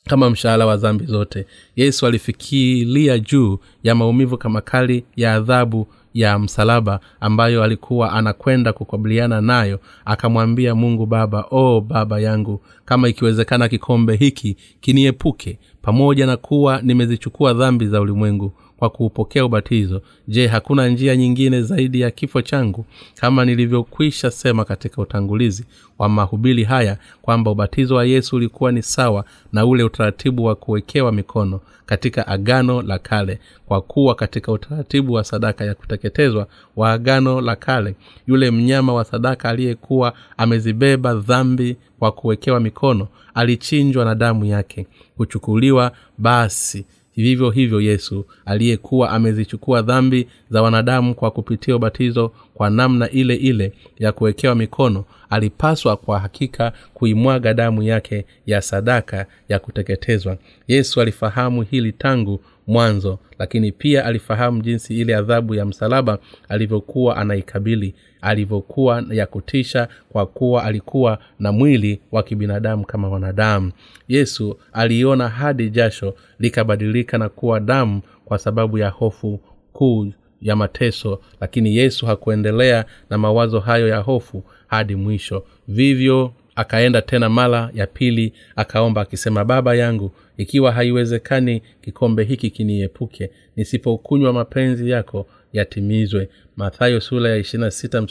[0.08, 1.46] kama mshahara wa dhambi zote.
[1.76, 9.42] Yesu alifikiria juu ya maumivu kama kali ya adhabu ya msalaba ambayo alikuwa anakwenda kukabiliana
[9.42, 16.82] nayo akamwambia mungu baba o baba yangu kama ikiwezekana kikombe hiki kiniepuke pamoja na kuwa
[16.82, 20.02] nimezichukua dhambi za ulimwengu kwa kuupokea ubatizo.
[20.28, 22.86] Je hakuna njia nyingine zaidi ya kifo changu?
[23.16, 25.66] Kama nilivyokwisha sema katika utangulizi
[26.00, 31.12] wa mahubili haya kwamba ubatizo wa yesu ulikuwa ni sawa na ule utaratibu wa kuwekewa
[31.12, 33.40] mikono katika agano la kale.
[33.66, 37.96] Kwa kuwa katika utaratibu wa sadaka ya kuteketezwa wa agano la kale
[38.28, 44.88] yule mnyama wa sadaka aliyekuwa amezibeba dhambi kwa kuwekewa mikono alichinjwa na damu yake.
[45.18, 46.86] Kuchukuliwa basi
[47.18, 53.74] vivyo hivyo yesu aliyekuwa amezichukua dhambi za wanadamu kwa kupitia ubatizo kwa namna ile ile
[54.00, 60.38] ya kuwekewa mikono alipaswa kwa hakika kuimwaga damu yake ya sadaka ya kuteketezwa.
[60.68, 67.96] Yesu alifahamu hili tangu mwanzo lakini pia alifahamu jinsi ile adhabu ya msalaba alivyokuwa anaikabili
[68.22, 73.72] alivyokuwa ya kutisha kwa kuwa alikuwa na mwili wa kibinadamu kama wanadamu.
[74.08, 79.40] Yesu aliiona hadi jasho likabadilika na kuwa damu kwa sababu ya hofu
[79.74, 80.12] kuu
[80.42, 85.44] ya mateso lakini yesu hakuendelea na mawazo hayo ya hofu hadi mwisho.
[85.68, 93.32] Vivyo akaenda tena mara ya pili akaomba akisema baba yangu ikiwa haiwezekani kikombe hiki kiniepuke
[93.56, 96.30] nisipokunywa mapenzi yako yatimizwe.
[96.56, 98.08] Mathayo sura ya ishirina sita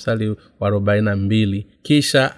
[0.60, 1.66] wa arobaina mbili.
[1.82, 2.34] Kisha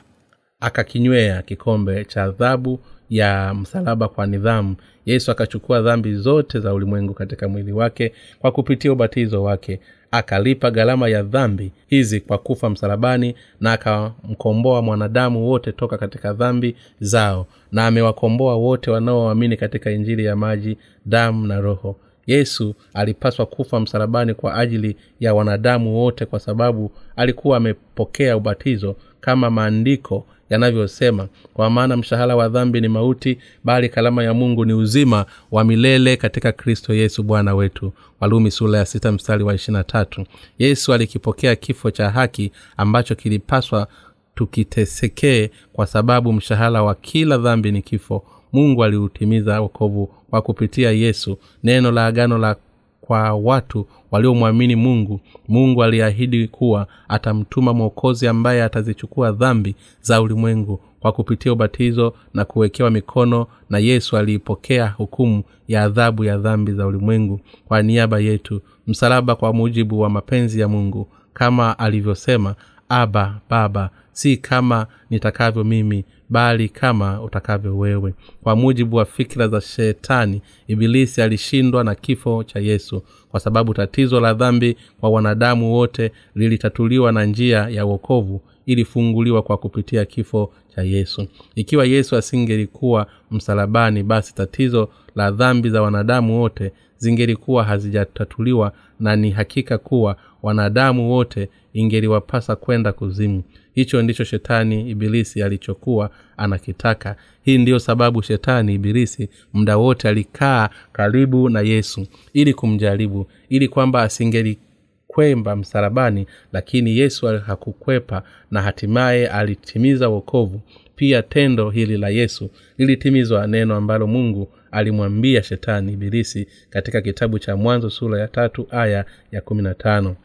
[0.61, 2.81] akakinywea kikombe cha adhabu
[3.11, 4.77] ya msalaba kwa nidhamu.
[5.07, 9.81] Yesu akachukua dhambi zote za ulimwengu katika mwili wake kwa kupitia ubatizo wake
[10.11, 16.77] akalipa gharama ya dhambi hizi kwa kufa msalabani na akamkomboa mwanadamu wote toka katika dhambi
[17.01, 21.97] zao na amewakomboa wote wanaoamini katika injili ya maji damu na roho.
[22.27, 29.51] Yesu alipaswa kufa msalabani kwa ajili ya wanadamu wote kwa sababu alikuwa amepokea ubatizo kama
[29.51, 35.27] maandiko yanavyosema kwa maana mshahara wa dhambi ni mauti bali kalama ya mungu ni uzima
[35.51, 37.93] wa milele katika kristo yesu bwana wetu.
[38.21, 40.25] Walumi sura ya sita mstari wa ishirina tatu.
[40.59, 43.89] Yesu alikipokea kifo cha haki ambacho kilipaswa
[44.35, 48.25] tukitesekee kwa sababu mshahara wa kila dhambi ni kifo.
[48.53, 51.39] Mungu aliutimiza wokovu kwa kupitia yesu.
[51.65, 52.57] Neno la agano la
[53.01, 61.13] kwa watu waliomwamini mungu mungu aliahidi kuwa atamtuma mwokozi ambaye atazichukua dhambi za ulimwengu kwa
[61.13, 67.41] kupitia ubatizo na kuwekewa mikono na yesu aliipokea hukumu ya adhabu ya dhambi za ulimwengu
[67.69, 68.61] kwa niaba yetu.
[68.87, 72.55] Msalaba kwa mujibu wa mapenzi ya mungu kama alivyosema
[72.89, 78.15] aba baba si kama nitakavyo mimi bali kama utakavyo wewe.
[78.43, 84.21] Kwa mujibu wa fikira za shetani ibilisi alishindwa na kifo cha yesu kwa sababu tatizo
[84.21, 90.83] la dhambi kwa wanadamu wote lilitatuliwa na njia ya uokovu ilifunguliwa kwa kupitia kifo cha
[90.83, 91.27] yesu.
[91.55, 99.31] Ikiwa yesu asingelikuwa msalabani basi tatizo la dhambi za wanadamu wote zingelikuwa hazijatatuliwa na ni
[99.31, 103.43] hakika kuwa wanadamu wote ingeliwapasa kwenda kuzimu.
[103.75, 107.17] Hicho ndicho shetani ibilisi alichokuwa anakitaka.
[107.43, 114.03] Hii ndiyo sababu shetani ibilisi muda wote alikaa karibu na yesu ili kumjaribu ili kwamba
[114.03, 120.61] asingelikwemba msalabani lakini yesu hakukwepa na hatimaye alitimiza wokovu.
[120.97, 127.57] Pia tendo hili la yesu lilitimizwa neno ambalo mungu alimwambia shetani ibilisi katika kitabu cha
[127.57, 130.17] mwanzo sura ya tatu aya ya kumi na tano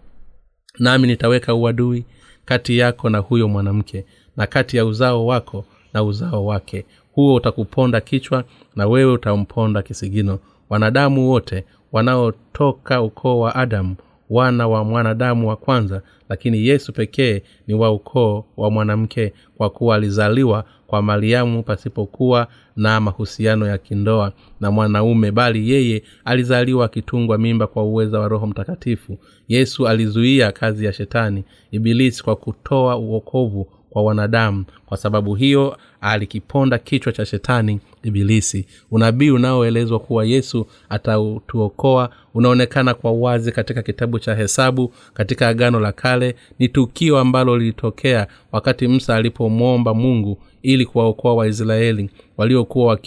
[0.80, 2.06] nami nitaweka uadui
[2.46, 4.06] kati yako na huyo mwanamke
[4.38, 6.86] na kati ya uzao wako na uzao wake.
[7.12, 8.44] Huo utakuponda kichwa
[8.76, 10.40] na wewe utamponda kisigino.
[10.70, 13.96] Wanadamu wote wanaotoka ukoo wa adamu
[14.34, 19.96] wana wa mwanadamu wa kwanza lakini yesu pekee ni wa ukoo wa mwanamke kwa kuwa
[19.96, 24.32] alizaliwa kwa mariamu pasipokuwa na mahusiano ya kindoa
[24.62, 29.18] na mwanaume bali yeye alizaliwa akitungwa mimba kwa uweza wa roho mtakatifu.
[29.48, 34.66] Yesu alizuia kazi ya shetani ibilisi kwa kutoa uokovu kwa wanadamu.
[34.86, 38.66] Kwa sababu hiyo alikiponda kichwa cha shetani ibilisi.
[38.92, 45.92] Unabii unaoelezwa kuwa yesu atatuokoa unaonekana kwa wazi katika kitabu cha hesabu katika agano la
[45.92, 46.36] kale.
[46.60, 53.00] Ni tukio ambalo lilitokea wakati msa alipomwomba mungu ili kuwaokoa waisraeli waliokuwa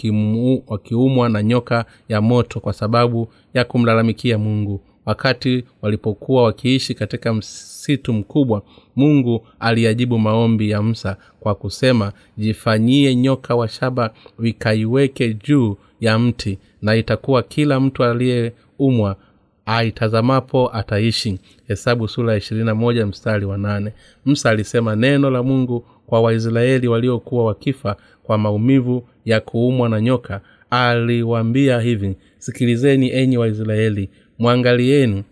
[0.67, 8.13] wakiumwa na nyoka ya moto kwa sababu ya kumlalamikia mungu wakati walipokuwa wakiishi katika msitu
[8.13, 8.61] mkubwa
[8.95, 16.57] mungu aliyajibu maombi ya msa kwa kusema jifanyie nyoka wa shaba vikaiweke juu ya mti
[16.81, 19.15] na itakuwa kila mtu aliyeumwa
[19.65, 21.39] aitazamapo ataishi.
[21.67, 22.33] Hesabu sura
[22.99, 23.91] ya mstari wa nane.
[24.25, 30.41] Msa alisema neno la mungu kwa waisraeli waliokuwa wakifa kwa maumivu ya kuumwa na nyoka.
[30.69, 34.09] Aliwaambia hivi sikilizeni enyi waisraeli
[34.39, 35.23] mwangalieni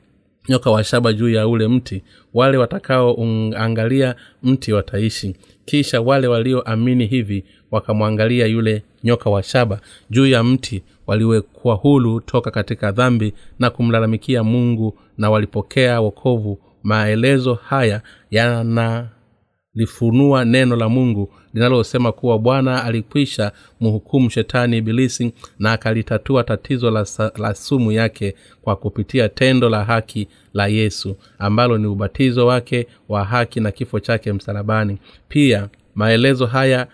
[0.49, 2.03] nyoka wa shaba juu ya ule mti
[2.33, 5.35] wale watakaoangalia mti wataishi.
[5.65, 9.79] Kisha wale walioamini hivi wakamwangalia yule nyoka wa shaba
[10.09, 16.59] juu ya mti waliwekwa hulu toka katika dhambi na kumlalamikia mungu na walipokea wokovu.
[16.83, 18.01] Maelezo haya
[18.31, 23.51] yanalifunua neno la mungu linalosema kuwa bwana alikwisha
[23.81, 27.05] mhukumu shetani ibilisi na akalitatua tatizo la,
[27.37, 33.23] la sumu yake kwa kupitia tendo la haki la yesu ambalo ni ubatizo wake wa
[33.23, 34.97] haki na kifo chake msalabani.
[35.29, 36.87] Pia maelezo haya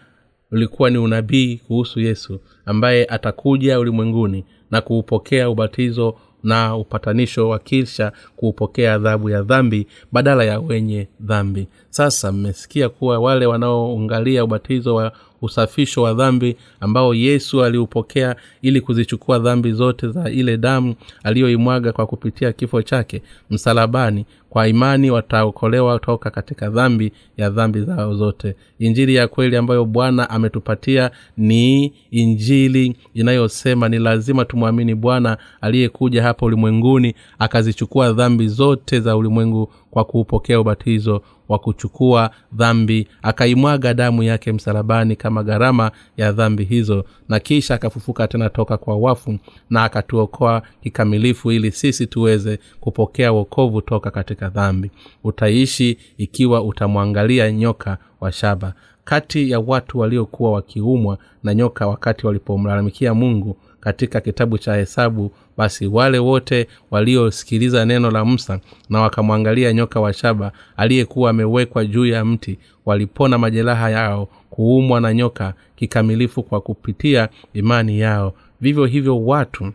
[0.51, 8.11] ulikuwa ni unabii kuhusu yesu ambaye atakuja ulimwenguni na kuupokea ubatizo na upatanisho wa kisha
[8.35, 11.67] kuupokea adhabu ya dhambi badala ya wenye dhambi.
[11.89, 15.11] Sasa mmesikia kuwa wale wanaoungalia ubatizo wa
[15.41, 22.07] usafisho wa dhambi ambao yesu aliupokea ili kuzichukua dhambi zote za ile damu aliyoimwaga kwa
[22.07, 28.55] kupitia kifo chake msalabani kwa imani wataokolewa toka katika dhambi ya dhambi zao zote.
[28.79, 36.45] Injili ya kweli ambayo bwana ametupatia ni injili inayosema ni lazima tumwamini bwana aliyekuja hapa
[36.45, 41.21] ulimwenguni akazichukua dhambi zote za ulimwengu kwa kuupokea ubatizo
[41.51, 48.27] wa kuchukua dhambi akaimwaga damu yake msalabani kama gharama ya dhambi hizo na kisha akafufuka
[48.27, 49.37] tena toka kwa wafu
[49.69, 54.91] na akatuokoa kikamilifu ili sisi tuweze kupokea wokovu toka katika dhambi.
[55.23, 58.73] Utaishi ikiwa utamwangalia nyoka wa shaba.
[59.03, 65.87] Kati ya watu waliokuwa wakiumwa na nyoka wakati walipomlalamikia mungu katika kitabu cha hesabu basi
[65.87, 68.59] wale wote waliosikiliza neno la musa
[68.89, 75.13] na wakamwangalia nyoka wa shaba aliyekuwa amewekwa juu ya mti walipona majeraha yao kuumwa na
[75.13, 78.33] nyoka kikamilifu kwa kupitia imani yao.
[78.61, 79.73] Vivyo hivyo watu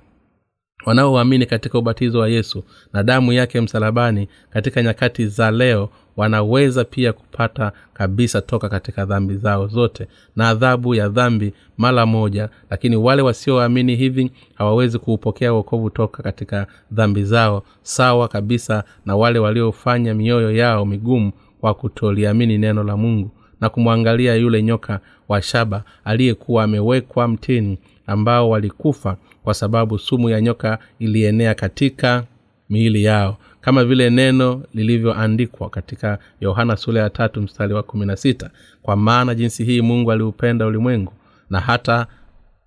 [0.86, 7.12] wanaoamini katika ubatizo wa yesu na damu yake msalabani katika nyakati za leo wanaweza pia
[7.12, 10.06] kupata kabisa toka katika dhambi zao zote.
[10.36, 16.66] Na adhabu ya dhambi mara moja lakini wale wasioamini hivi hawawezi kuupokea uokovu toka katika
[16.92, 23.30] dhambi zao sawa kabisa na wale waliofanya mioyo yao migumu kwa kutoliamini neno la mungu
[23.60, 30.40] na kumwangalia yule nyoka wa shaba aliyekuwa amewekwa mtini ambao walikufa kwa sababu sumu ya
[30.40, 32.24] nyoka ilienea katika
[32.70, 33.36] miili yao
[33.66, 38.50] kama vile neno lilivyoandikwa katika yohana sula ya tatu mstari wa kumi na sita
[38.82, 41.12] kwa maana jinsi hii mungu aliupenda ulimwengu
[41.50, 42.06] na hata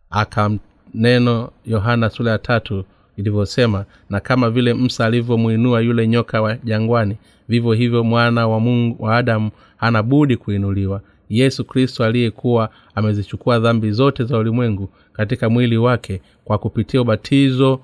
[0.10, 2.84] akaneno yohana sula ya tatu
[3.18, 7.18] ilivyosema na kama vile msa alivyomwinua yule nyoka wa jangwani
[7.50, 11.02] vivyo hivyo mwana wa mungu wa adamu hana budi kuinuliwa.
[11.30, 17.80] Yesu kristo aliyekuwa amezichukua dhambi zote za ulimwengu katika mwili wake kwa kupitia ubatizo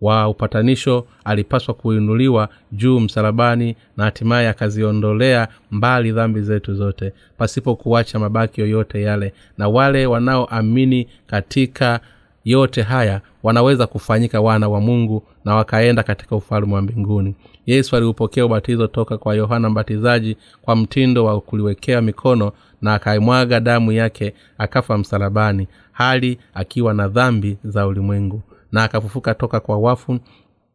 [0.00, 8.18] wa upatanisho alipaswa kuinuliwa juu msalabani na hatimaye akaziondolea mbali dhambi zetu zote pasipo kuacha
[8.18, 9.32] mabaki yoyote yale.
[9.58, 12.00] Na wale wanaoamini katika
[12.44, 17.34] yote haya wanaweza kufanyika wana wa mungu na wakaenda katika ufalme wa mbinguni.
[17.66, 23.92] Yesu aliupokea ubatizo toka kwa yohana mbatizaji kwa mtindo wa kuliwekea mikono na akaimwaga damu
[23.92, 28.42] yake akafa msalabani hali akiwa na dhambi za ulimwengu
[28.72, 30.18] na akafufuka toka kwa wafu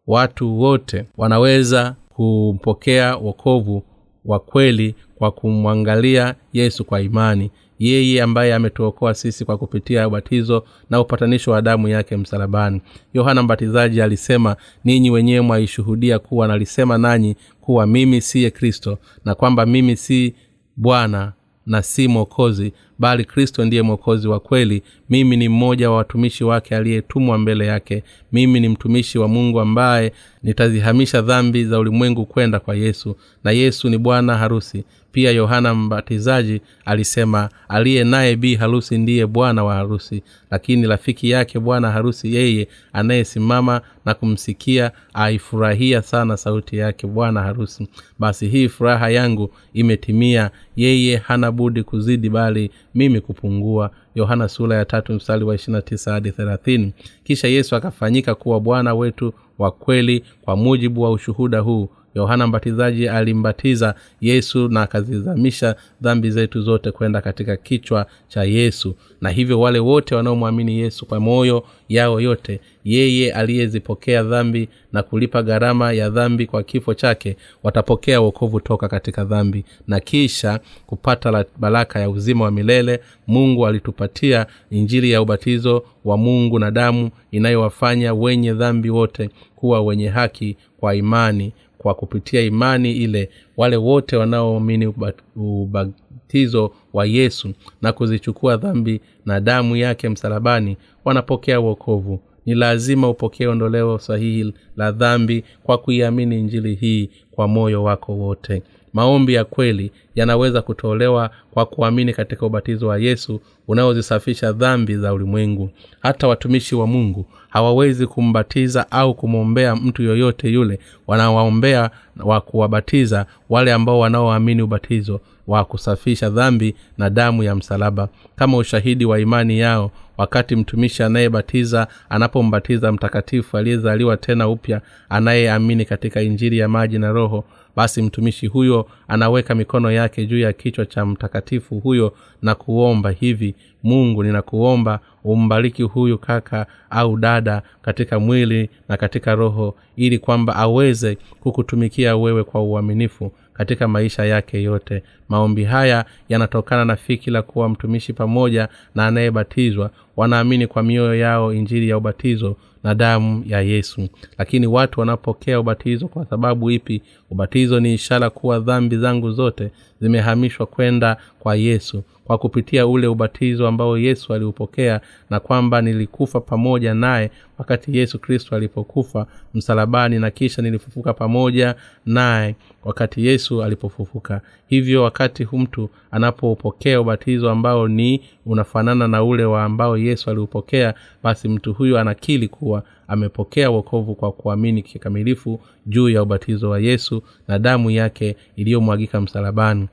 [0.07, 3.83] watu wote wanaweza kumpokea wokovu
[4.25, 7.51] wa kweli kwa kumwangalia yesu kwa imani.
[7.79, 12.81] Yeye ambaye ametuokoa sisi kwa kupitia ubatizo na upatanisho wa damu yake msalabani.
[13.13, 19.65] Yohana mbatizaji alisema ninyi wenyewe mwaishuhudia kuwa nalisema nanyi kuwa mimi siye kristo na kwamba
[19.65, 20.35] mimi si
[20.75, 21.33] bwana
[21.65, 24.83] na si mwokozi bali kristo ndiye mwokozi wa kweli.
[25.09, 28.03] Mimi ni mmoja wa watumishi wake aliyetumwa mbele yake.
[28.31, 30.11] Mimi ni mtumishi wa mungu ambaye
[30.43, 33.15] nitazihamisha dhambi za ulimwengu kwenda kwa yesu.
[33.43, 34.83] Na yesu ni bwana harusi
[35.15, 41.59] pia yohana mbatizaji alisema aliye naye bi harusi ndiye bwana wa harusi lakini rafiki yake
[41.59, 47.87] bwana harusi yeye anayesimama na kumsikia aifurahia sana sauti yake bwana harusi.
[48.19, 53.91] Basi hii furaha yangu imetimia yeye hana budi kuzidi bali mimi kupungua.
[54.15, 56.93] Yohana sura ya tatu wa ishirina tisa hadi thelathini.
[57.23, 63.07] Kisha yesu akafanyika kuwa bwana wetu wa kweli kwa mujibu wa ushuhuda huu yohana mbatizaji
[63.09, 68.95] alimbatiza yesu na akazizamisha dhambi zetu zote kwenda katika kichwa cha yesu.
[69.21, 75.43] Na hivyo wale wote wanaomwamini yesu kwa moyo yao yote yeye aliyezipokea dhambi na kulipa
[75.43, 79.65] gharama ya dhambi kwa kifo chake watapokea wokovu toka katika dhambi.
[79.87, 86.59] Na kisha kupata baraka ya uzima wa milele mungu alitupatia injili ya ubatizo wa mungu
[86.59, 91.53] na damu inayowafanya wenye dhambi wote kuwa wenye haki kwa imani
[91.85, 94.93] kwa kupitia imani ile wale wote wanaoamini
[95.35, 97.49] ubatizo wa yesu
[97.81, 104.91] na kuzichukua dhambi na damu yake msalabani wanapokea uokovu ni lazima upokee ondoleo sahihi la
[104.91, 108.61] dhambi kwa kuiamini injili hii kwa moyo wako wote
[108.95, 115.69] maombi ya kweli yanaweza kutolewa kwa kuamini katika ubatizo wa yesu unaozisafisha dhambi za ulimwengu.
[115.99, 121.89] Hata watumishi wa mungu hawawezi kumbatiza au kumwombea mtu yoyote yule wanawaombea
[122.19, 128.09] wa kuwabatiza wale ambao wanaoamini ubatizo wa kusafisha dhambi na damu ya msalaba.
[128.35, 136.21] Kama ushahidi wa imani yao wakati mtumishi anayebatiza anapombatiza mtakatifu aliyezaliwa tena upya anayeamini katika
[136.21, 137.43] injiri ya maji na roho
[137.75, 143.55] basi mtumishi huyo anaweka mikono yake juu ya kichwa cha mtakatifu huyo na kuomba hivi
[143.83, 151.17] mungu ninakuomba umbariki huyu kaka au dada katika mwili na katika roho ili kwamba aweze
[151.39, 155.03] kukutumikia wewe kwa uaminifu katika maisha yake yote.
[155.29, 159.91] Maombi haya yanatokana na fikila kuwa mtumishi pamoja na anayebatizwa.
[160.15, 162.55] Wanaamini kwa mioyo yao injili ya ubatizo
[162.85, 164.07] na damu ya yesu.
[164.37, 167.01] Lakini watu wanapokea ubatizo kwa sababu ipi?
[167.31, 169.71] Ubatizo ni ishara kuwa dhambi zangu zote
[170.01, 176.93] zimehamishwa kwenda kwa yesu kwa kupitia ule ubatizo ambao yesu aliupokea na kwamba nilikufa pamoja
[176.93, 181.75] naye wakati yesu kristo alipokufa msalabani na kisha nilifufuka pamoja
[182.05, 184.41] naye wakati yesu alipofufuka.
[184.67, 190.93] Hivyo wakati mtu anapopokea ubatizo ambao ni unafanana na ule wa ambao yesu aliupokea
[191.23, 197.21] basi mtu huyo anakili kuwa amepokea wokovu kwa kuamini kikamilifu juu ya ubatizo wa yesu
[197.47, 199.87] na damu yake iliyomwagika msalabani.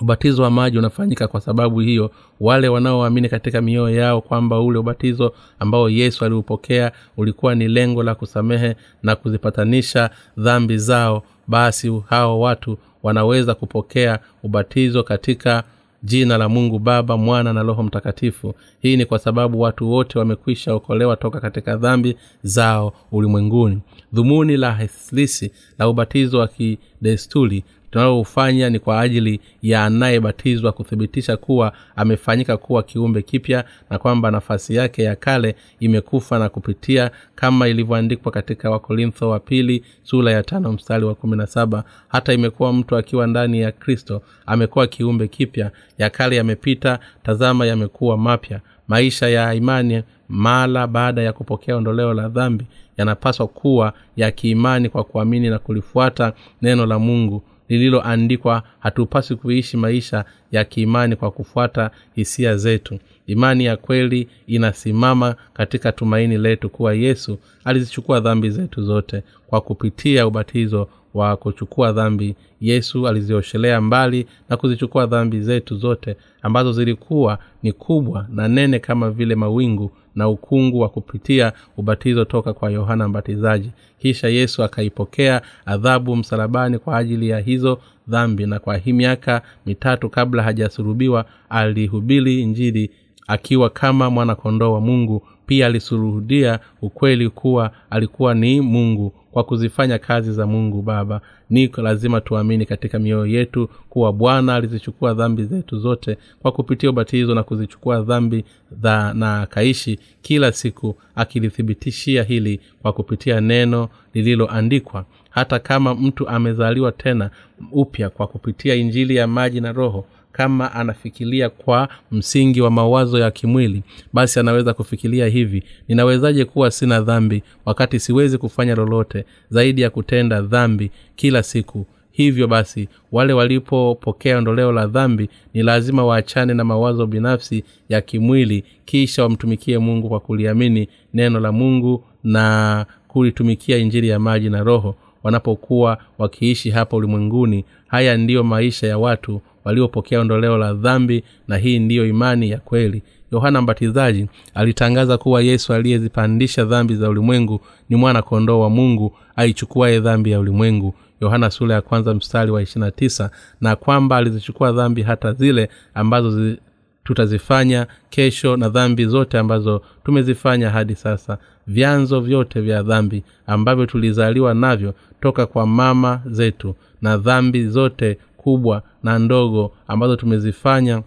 [0.00, 2.10] Ubatizo wa maji unafanyika kwa sababu hiyo.
[2.40, 8.14] Wale wanaoamini katika mioyo yao kwamba ule ubatizo ambao yesu aliupokea ulikuwa ni lengo la
[8.14, 15.64] kusamehe na kuzipatanisha dhambi zao basi hao watu wanaweza kupokea ubatizo katika
[16.04, 18.54] jina la mungu baba mwana na roho mtakatifu.
[18.80, 23.78] Hii ni kwa sababu watu wote wamekwisha okolewa toka katika dhambi zao ulimwenguni.
[24.12, 27.64] Dhumuni la heslisi la ubatizo wa kidesturi
[27.94, 34.74] tunaloufanya ni kwa ajili ya anayebatizwa kuthibitisha kuwa amefanyika kuwa kiumbe kipya na kwamba nafasi
[34.74, 40.72] yake ya kale imekufa na kupitia kama ilivyoandikwa katika wakorintho wa pili sura ya tano
[40.72, 45.70] mstari wa kumi na saba hata imekuwa mtu akiwa ndani ya kristo amekuwa kiumbe kipya
[45.98, 48.60] ya kale yamepita tazama yamekuwa mapya.
[48.88, 52.66] Maisha ya imani mala baada ya kupokea ondoleo la dhambi
[52.96, 56.32] yanapaswa kuwa ya kiimani kwa kuamini na kulifuata
[56.62, 62.98] neno la mungu lililoandikwa hatupaswi kuishi maisha ya kiimani kwa kufuata hisia zetu.
[63.26, 69.22] Imani ya kweli inasimama katika tumaini letu kuwa yesu alizichukua dhambi zetu zote.
[69.46, 76.72] Kwa kupitia ubatizo wa kuchukua dhambi yesu alizioshelea mbali na kuzichukua dhambi zetu zote ambazo
[76.72, 82.70] zilikuwa ni kubwa na nene kama vile mawingu na ukungu wa kupitia ubatizo toka kwa
[82.70, 83.70] yohana mbatizaji.
[83.98, 90.10] Kisha yesu akaipokea adhabu msalabani kwa ajili ya hizo dhambi na kwa hii miaka mitatu
[90.10, 92.90] kabla hajasurubiwa alihubiri injili
[93.26, 95.22] akiwa kama mwanakondoo wa mungu.
[95.46, 101.20] Pia alisuruhudia ukweli kuwa alikuwa ni mungu kwa kuzifanya kazi za mungu baba.
[101.50, 107.34] Ni lazima tuamini katika mioyo yetu kuwa bwana alizichukua dhambi zetu zote kwa kupitia ubatizo
[107.34, 115.04] na kuzichukua dhambi dha na akaishi kila siku akilithibitishia hili kwa kupitia neno lililoandikwa.
[115.30, 117.30] Hata kama mtu amezaliwa tena
[117.72, 123.30] upya kwa kupitia injili ya maji na roho kama anafikiria kwa msingi wa mawazo ya
[123.30, 123.82] kimwili
[124.12, 130.42] basi anaweza kufikiria hivi ninawezaje kuwa sina dhambi wakati siwezi kufanya lolote zaidi ya kutenda
[130.42, 131.86] dhambi kila siku?
[132.12, 138.64] Hivyo basi wale walipopokea ondoleo la dhambi ni lazima waachane na mawazo binafsi ya kimwili
[138.84, 144.94] kisha wamtumikie mungu kwa kuliamini neno la mungu na kulitumikia injiri ya maji na roho.
[145.22, 151.78] Wanapokuwa wakiishi hapa ulimwenguni haya ndiyo maisha ya watu waliopokea ondoleo la dhambi na hii
[151.78, 153.02] ndiyo imani ya kweli.
[153.32, 160.00] Yohana mbatizaji alitangaza kuwa yesu aliyezipandisha dhambi za ulimwengu ni mwana kondoo wa mungu aichukuaye
[160.00, 160.94] dhambi ya ulimwengu.
[161.20, 166.30] Yohana sura ya kwanza mstari wa ishirina tisa na kwamba alizichukua dhambi hata zile ambazo
[166.30, 166.56] zi,
[167.04, 171.38] tutazifanya kesho na dhambi zote ambazo tumezifanya hadi sasa.
[171.66, 178.82] Vyanzo vyote vya dhambi ambavyo tulizaliwa navyo toka kwa mama zetu na dhambi zote kubwa
[179.02, 181.02] na ndogo ambazo tumezifanya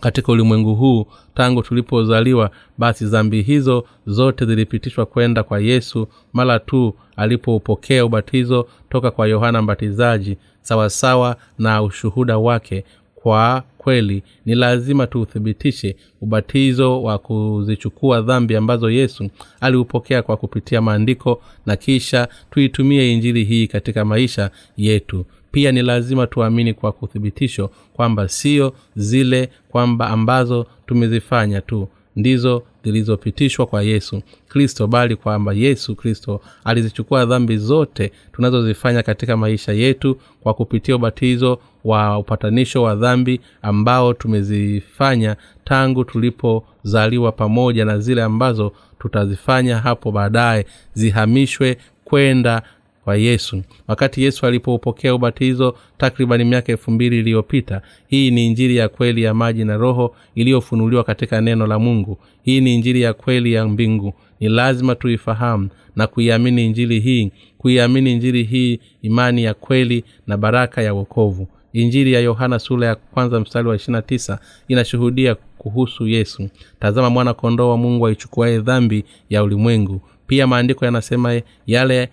[0.00, 6.94] katika ulimwengu huu tangu tulipozaliwa basi dhambi hizo zote zilipitishwa kwenda kwa yesu mara tu
[7.16, 12.84] alipoupokea ubatizo toka kwa yohana mbatizaji sawasawa na ushuhuda wake
[13.14, 14.22] kwa kweli.
[14.46, 19.30] Ni lazima tuuthibitishe ubatizo wa kuzichukua dhambi ambazo yesu
[19.60, 26.26] aliupokea kwa kupitia maandiko na kisha tuitumie injili hii katika maisha yetu pia ni lazima
[26.26, 34.86] tuamini kwa kuthibitisho kwamba sio zile kwamba ambazo tumezifanya tu ndizo zilizopitishwa kwa yesu kristo
[34.86, 42.18] bali kwamba yesu kristo alizichukua dhambi zote tunazozifanya katika maisha yetu kwa kupitia ubatizo wa
[42.18, 51.76] upatanisho wa dhambi ambao tumezifanya tangu tulipozaliwa pamoja na zile ambazo tutazifanya hapo baadaye zihamishwe
[52.04, 52.62] kwenda
[53.08, 53.62] kwa yesu.
[53.88, 59.34] Wakati yesu alipoupokea ubatizo takribani miaka elfu mbili iliyopita hii ni injiri ya kweli ya
[59.34, 62.18] maji na roho iliyofunuliwa katika neno la mungu.
[62.42, 64.12] Hii ni injiri ya kweli ya mbingu.
[64.40, 70.82] Ni lazima tuifahamu na kuiamini injili hii kuiamini injili hii imani ya kweli na baraka
[70.82, 71.48] ya wokovu.
[71.72, 74.38] Injili ya yohana sura ya kwanza mstari wa ishirina tisa
[74.68, 76.48] inashuhudia kuhusu yesu.
[76.80, 80.00] Tazama mwana kondoo wa mungu aichukuaye dhambi ya ulimwengu.
[80.26, 82.08] Pia maandiko yanasema yale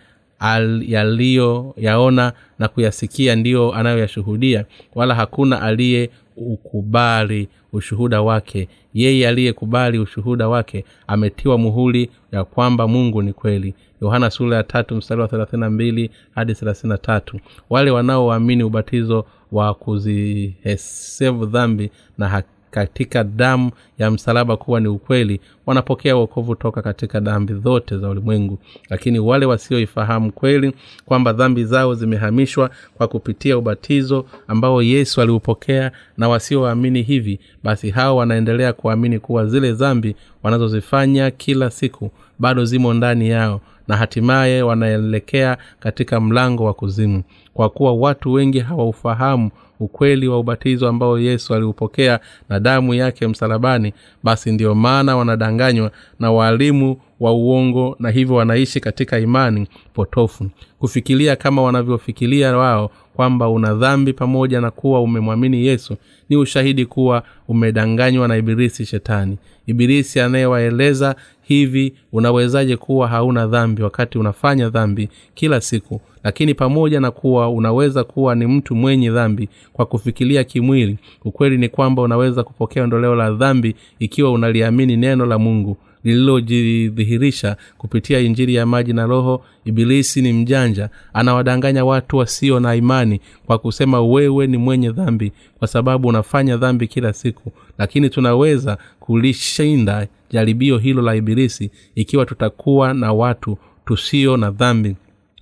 [0.87, 4.65] yaliyoyaona na kuyasikia ndiyo anayoyashuhudia
[4.95, 8.67] wala hakuna aliye ukubali ushuhuda wake.
[8.93, 13.73] Yeye aliyekubali ushuhuda wake ametiwa muhuli ya kwamba mungu ni kweli.
[14.01, 17.39] Yohana sura ya tatu wa thelathina mbili hadi thelathina tatu.
[17.69, 25.39] Wale wanaoamini ubatizo wa kuzihesevu dhambi na haki katika damu ya msalaba kuwa ni ukweli
[25.65, 28.59] wanapokea uokovu toka katika dhambi zote za ulimwengu.
[28.89, 30.73] Lakini wale wasioifahamu kweli
[31.05, 38.17] kwamba dhambi zao zimehamishwa kwa kupitia ubatizo ambao yesu aliupokea na wasioamini hivi basi hao
[38.17, 45.57] wanaendelea kuamini kuwa zile dhambi wanazozifanya kila siku bado zimo ndani yao na hatimaye wanaelekea
[45.79, 47.23] katika mlango wa kuzimu.
[47.53, 52.19] Kwa kuwa watu wengi hawaufahamu ukweli wa ubatizo ambao yesu aliupokea
[52.49, 58.79] na damu yake msalabani basi ndiyo maana wanadanganywa na waalimu wa uongo na hivyo wanaishi
[58.79, 60.49] katika imani potofu.
[60.79, 65.95] Kufikiria kama wanavyofikiria wao kwamba una dhambi pamoja na kuwa umemwamini yesu
[66.29, 69.37] ni ushahidi kuwa umedanganywa na ibilisi shetani.
[69.67, 76.01] Ibilisi anayewaeleza hivi unawezaje kuwa hauna dhambi wakati unafanya dhambi kila siku?
[76.23, 81.69] Lakini pamoja na kuwa unaweza kuwa ni mtu mwenye dhambi kwa kufikiria kimwili ukweli ni
[81.69, 88.65] kwamba unaweza kupokea ondoleo la dhambi ikiwa unaliamini neno la mungu lililojidhihirisha kupitia injiri ya
[88.65, 94.57] maji na roho ibilisi ni mjanja anawadanganya watu wasio na imani kwa kusema wewe ni
[94.57, 97.51] mwenye dhambi kwa sababu unafanya dhambi kila siku.
[97.77, 104.95] Lakini tunaweza kulishinda jaribio hilo la ibilisi ikiwa tutakuwa na watu tusio na dhambi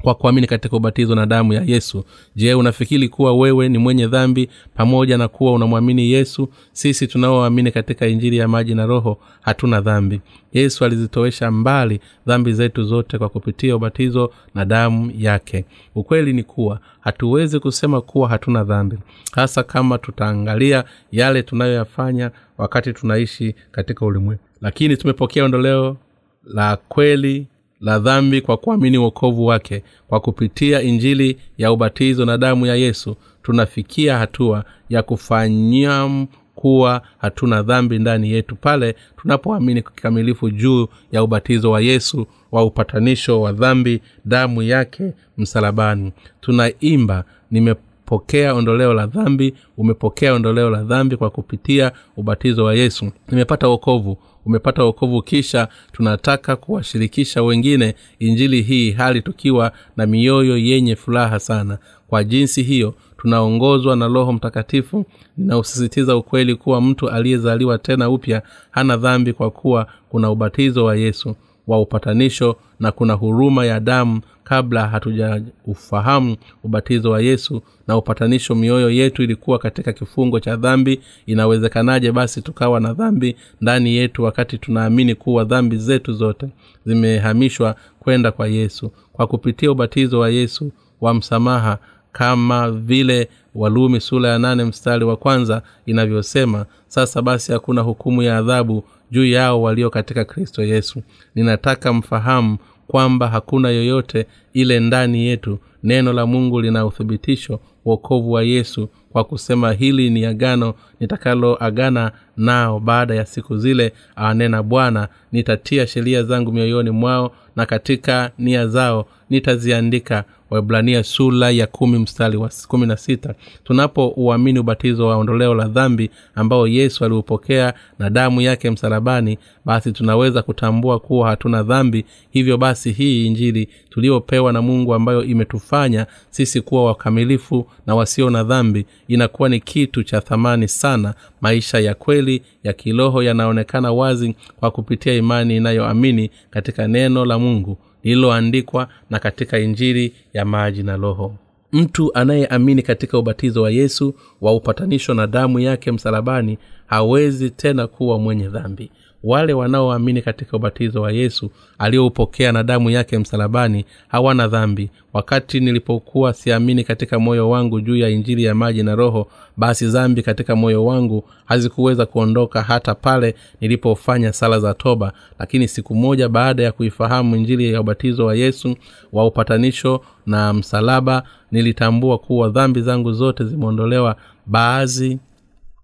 [0.03, 2.03] kwa kuamini katika ubatizo na damu ya yesu.
[2.35, 6.49] Je unafikiri kuwa wewe ni mwenye dhambi pamoja na kuwa unamwamini yesu?
[6.71, 10.21] Sisi tunaoamini katika injili ya maji na roho hatuna dhambi.
[10.53, 15.65] Yesu alizitowesha mbali dhambi zetu zote kwa kupitia ubatizo na damu yake.
[15.95, 18.97] Ukweli ni kuwa hatuwezi kusema kuwa hatuna dhambi
[19.31, 24.41] hasa kama tutaangalia yale tunayoyafanya wakati tunaishi katika ulimwengu.
[24.61, 25.97] Lakini tumepokea ondoleo
[26.45, 27.47] la kweli
[27.83, 33.15] la dhambi kwa kuamini uokovu wake kwa kupitia injili ya ubatizo na damu ya yesu
[33.43, 41.71] tunafikia hatua ya kufanyam kuwa hatuna dhambi ndani yetu pale tunapoamini kikamilifu juu ya ubatizo
[41.71, 46.11] wa yesu wa upatanisho wa dhambi damu yake msalabani.
[46.41, 53.11] Tunaimba nimepokea ondoleo la dhambi umepokea ondoleo la dhambi kwa kupitia ubatizo wa yesu.
[53.29, 60.95] Nimepata wokovu umepata wokovu kisha tunataka kuwashirikisha wengine injili hii hali tukiwa na mioyo yenye
[60.95, 61.77] furaha sana.
[62.07, 65.05] Kwa jinsi hiyo tunaongozwa na roho mtakatifu
[65.37, 68.41] ninausisitiza ukweli kuwa mtu aliyezaliwa tena upya
[68.71, 71.35] hana dhambi kwa kuwa kuna ubatizo wa yesu
[71.67, 78.89] wa upatanisho na kuna huruma ya damu kabla hatujaufahamu ubatizo wa yesu na upatanisho mioyo
[78.89, 85.15] yetu ilikuwa katika kifungo cha dhambi inawezekanaje basi tukawa na dhambi ndani yetu wakati tunaamini
[85.15, 86.47] kuwa dhambi zetu zote
[86.85, 88.91] zimehamishwa kwenda kwa yesu?
[89.13, 91.77] Kwa kupitia ubatizo wa yesu wa msamaha
[92.11, 98.37] kama vile walumi sula ya nane mstari wa kwanza inavyosema sasa basi hakuna hukumu ya
[98.37, 98.83] adhabu
[99.13, 101.01] juu yao walio katika kristo yesu.
[101.35, 102.57] Ninataka mfahamu
[102.87, 109.23] kwamba hakuna yoyote ile ndani yetu neno la mungu lina uthibitisho uokovu wa yesu kwa
[109.23, 115.07] kusema hili ni agano nitakaloagana nao baada ya siku zile anena bwana.
[115.31, 120.23] Nitatia sheria zangu mioyoni mwao na katika nia zao nitaziandika
[120.53, 123.35] waibrania sula ya kumi mstari wa kumi na sita.
[123.63, 130.41] Tunapouamini ubatizo wa ondoleo la dhambi ambao yesu aliupokea na damu yake msalabani basi tunaweza
[130.41, 132.05] kutambua kuwa hatuna dhambi.
[132.31, 138.43] Hivyo basi hii injili tuliyopewa na mungu ambayo imetufanya sisi kuwa wakamilifu na wasio na
[138.43, 141.13] dhambi inakuwa ni kitu cha thamani sana.
[141.41, 147.77] Maisha ya kweli ya kiroho yanaonekana wazi kwa kupitia imani inayoamini katika neno la mungu
[148.03, 151.35] lililoandikwa na katika injili ya maji na roho.
[151.71, 158.19] Mtu anayeamini katika ubatizo wa yesu wa upatanisho na damu yake msalabani hawezi tena kuwa
[158.19, 158.91] mwenye dhambi
[159.23, 164.89] wale wanaoamini katika ubatizo wa yesu aliyoupokea na damu yake msalabani hawana dhambi.
[165.13, 170.21] Wakati nilipokuwa siamini katika moyo wangu juu ya injili ya maji na roho basi dhambi
[170.23, 175.13] katika moyo wangu hazikuweza kuondoka hata pale nilipofanya sala za toba.
[175.39, 178.75] Lakini siku moja baada ya kuifahamu injili ya ubatizo wa yesu
[179.13, 184.15] wa upatanisho na msalaba nilitambua kuwa dhambi zangu zote zimeondolewa
[184.45, 185.19] baadhi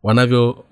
[0.03, 0.63] wanavyo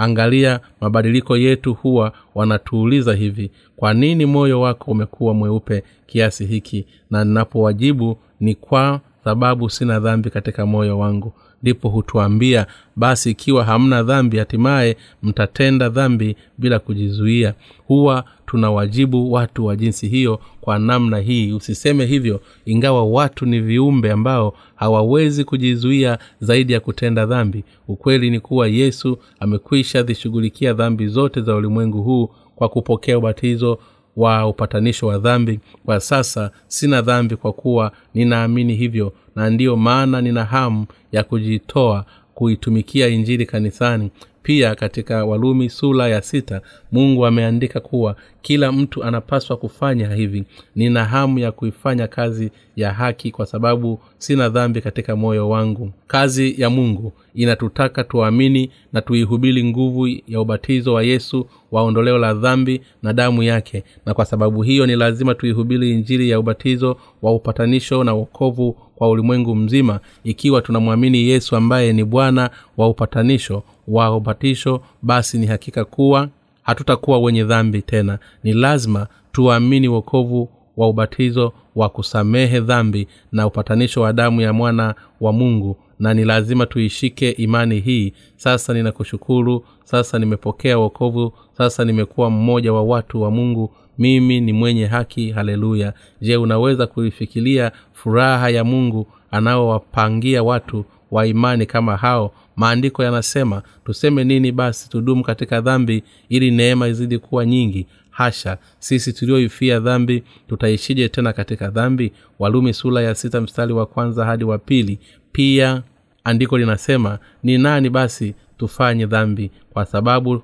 [0.00, 6.86] angalia mabadiliko yetu huwa wanatuuliza hivi kwa nini moyo wako umekuwa mweupe kiasi hiki?
[7.10, 11.32] Na ninapowajibu ni kwa sababu sina dhambi katika moyo wangu.
[11.62, 12.66] Ndipo hutuambia
[12.96, 17.54] basi ikiwa hamna dhambi hatimaye mtatenda dhambi bila kujizuia.
[17.86, 21.52] Huwa tunawajibu watu wa jinsi hiyo kwa namna hii.
[21.52, 27.64] Usiseme hivyo ingawa watu ni viumbe ambao hawawezi kujizuia zaidi ya kutenda dhambi.
[27.88, 33.78] Ukweli ni kuwa yesu amekwisha zishughulikia dhambi zote za ulimwengu huu kwa kupokea ubatizo
[34.16, 35.60] wa upatanisho wa dhambi.
[35.84, 42.04] Kwa sasa sina dhambi kwa kuwa ninaamini hivyo na ndiyo maana nina hamu ya kujitoa
[42.34, 44.10] kuitumikia injili kanisani.
[44.42, 46.60] Pia katika walumi sula ya sita
[46.92, 50.44] mungu ameandika kuwa kila mtu anapaswa kufanya hivi.
[50.76, 55.90] Nina hamu ya kuifanya kazi ya haki kwa sababu sina dhambi katika moyo wangu.
[56.06, 62.34] Kazi ya mungu inatutaka tuamini na tuihubiri nguvu ya ubatizo wa yesu wa ondoleo la
[62.34, 63.84] dhambi na damu yake.
[64.06, 69.08] Na kwa sababu hiyo ni lazima tuihubiri injili ya ubatizo wa upatanisho na uokovu kwa
[69.08, 75.84] ulimwengu mzima ikiwa tunamwamini yesu ambaye ni bwana wa upatanisho wa ubatisho basi ni hakika
[75.84, 76.28] kuwa
[76.62, 78.18] hatutakuwa wenye dhambi tena.
[78.44, 84.94] Ni lazima tuamini uokovu wa ubatizo wa kusamehe dhambi na upatanisho wa damu ya mwana
[85.20, 85.76] wa mungu.
[85.98, 88.12] Na ni lazima tuishike imani hii.
[88.36, 89.64] Sasa ninakushukuru.
[89.84, 93.70] Sasa nimepokea wokovu sasa nimekuwa mmoja wa watu wa mungu.
[93.98, 95.30] Mimi ni mwenye haki.
[95.30, 95.92] Haleluya.
[96.20, 102.32] Je unaweza kuifikiria furaha ya mungu anaowapangia watu wa imani kama hao?
[102.56, 107.86] Maandiko yanasema tuseme nini basi tudumu katika dhambi ili neema izidi kuwa nyingi.
[108.10, 108.58] Hasha.
[108.78, 112.12] Sisi tulioifia dhambi tutaishije tena katika dhambi?
[112.38, 114.98] Walumi sula ya sita mstari wa kwanza hadi wa pili.
[115.32, 115.82] Pia
[116.24, 119.50] andiko linasema ni nani basi tufanye dhambi?
[119.72, 120.42] Kwa sababu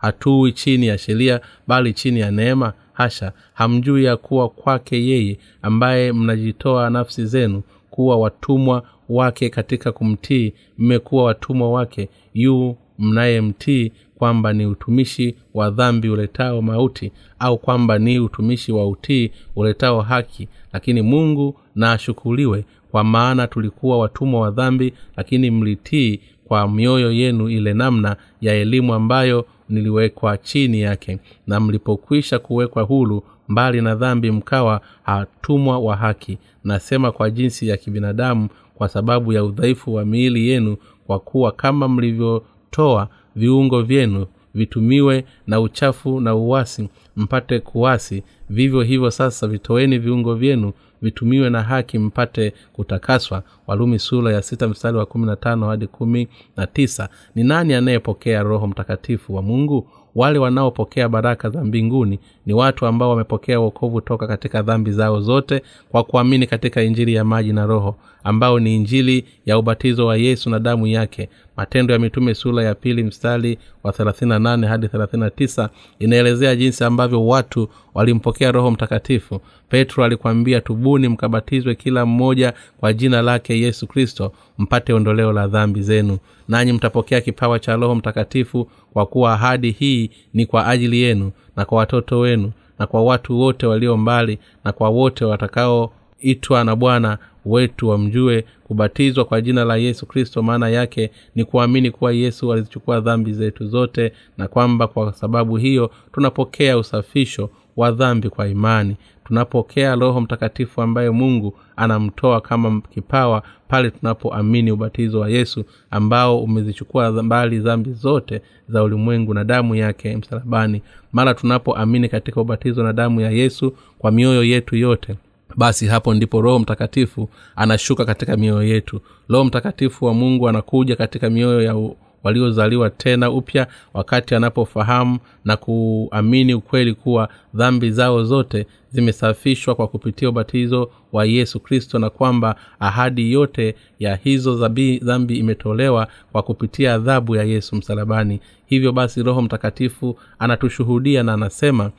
[0.00, 2.72] hatui chini ya sheria bali chini ya neema.
[2.92, 10.52] Hasha hamjui ya kuwa kwake yeye ambaye mnajitoa nafsi zenu kuwa watumwa wake katika kumtii.
[10.78, 18.18] Mmekuwa watumwa wake yu mnayemtii kwamba ni utumishi wa dhambi uletao mauti au kwamba ni
[18.18, 20.48] utumishi wa utii uletao haki.
[20.72, 27.48] Lakini mungu na ashukuliwe kwa maana tulikuwa watumwa wa dhambi lakini mlitii kwa mioyo yenu
[27.48, 34.30] ile namna ya elimu ambayo niliwekwa chini yake na mlipokwisha kuwekwa hulu mbali na dhambi
[34.30, 36.38] mkawa hatumwa wa haki.
[36.64, 41.88] Nasema kwa jinsi ya kibinadamu kwa sababu ya udhaifu wa miili yenu kwa kuwa kama
[41.88, 48.22] mlivyotoa viungo vyenu vitumiwe na uchafu na uwasi mpate kuwasi.
[48.50, 50.72] Vivyo hivyo sasa vitoeni viungo vyenu
[51.02, 53.42] vitumiwe na haki mpate kutakaswa.
[53.66, 57.08] Walumi sura ya sita mstari wa kumi na tano hadi kumi na tisa.
[57.34, 63.10] Ni nani anayepokea roho mtakatifu wa mungu wale wanaopokea baraka za mbinguni ni watu ambao
[63.10, 67.96] wamepokea uokovu toka katika dhambi zao zote kwa kuamini katika injili ya maji na roho
[68.24, 71.28] ambao ni injili ya ubatizo wa yesu na damu yake.
[71.56, 77.68] Matendo ya mitume sura ya pili mstari wa 38 hadi 39 inaelezea jinsi ambavyo watu
[77.94, 79.40] walimpokea roho mtakatifu.
[79.68, 85.82] Petro alikwambia tubuni mkabatizwe kila mmoja kwa jina lake yesu kristo mpate ondoleo la dhambi
[85.82, 86.18] zenu.
[86.48, 91.64] Nanyi mtapokea kipawa cha roho mtakatifu kwa kuwa ahadi hii ni kwa ajili yenu na
[91.64, 97.18] kwa watoto wenu na kwa watu wote walio mbali na kwa wote watakaoitwa na bwana
[97.44, 100.42] wetu wamjue kubatizwa kwa jina la yesu kristo.
[100.42, 105.90] Maana yake ni kuamini kuwa yesu alizichukua dhambi zetu zote na kwamba kwa sababu hiyo
[106.12, 108.96] tunapokea usafisho wa dhambi kwa imani
[109.30, 117.22] tunapokea roho mtakatifu ambaye mungu anamtoa kama kipawa pale tunapoamini ubatizo wa yesu ambao umezichukua
[117.22, 120.82] mbali dhambi zote za ulimwengu na damu yake msalabani.
[121.12, 125.14] Mara tunapoamini katika ubatizo na damu ya yesu kwa mioyo yetu yote
[125.56, 129.00] basi hapo ndipo roho mtakatifu anashuka katika mioyo yetu.
[129.28, 131.74] Roho mtakatifu wa mungu anakuja katika mioyo ya
[132.22, 140.28] waliozaliwa tena upya wakati anapofahamu na kuamini ukweli kuwa dhambi zao zote zimesafishwa kwa kupitia
[140.28, 146.94] ubatizo wa yesu kristo na kwamba ahadi yote ya hizo zabi, dhambi imetolewa kwa kupitia
[146.94, 148.40] adhabu ya yesu msalabani.
[148.66, 151.90] Hivyo basi roho mtakatifu anatushuhudia na anasema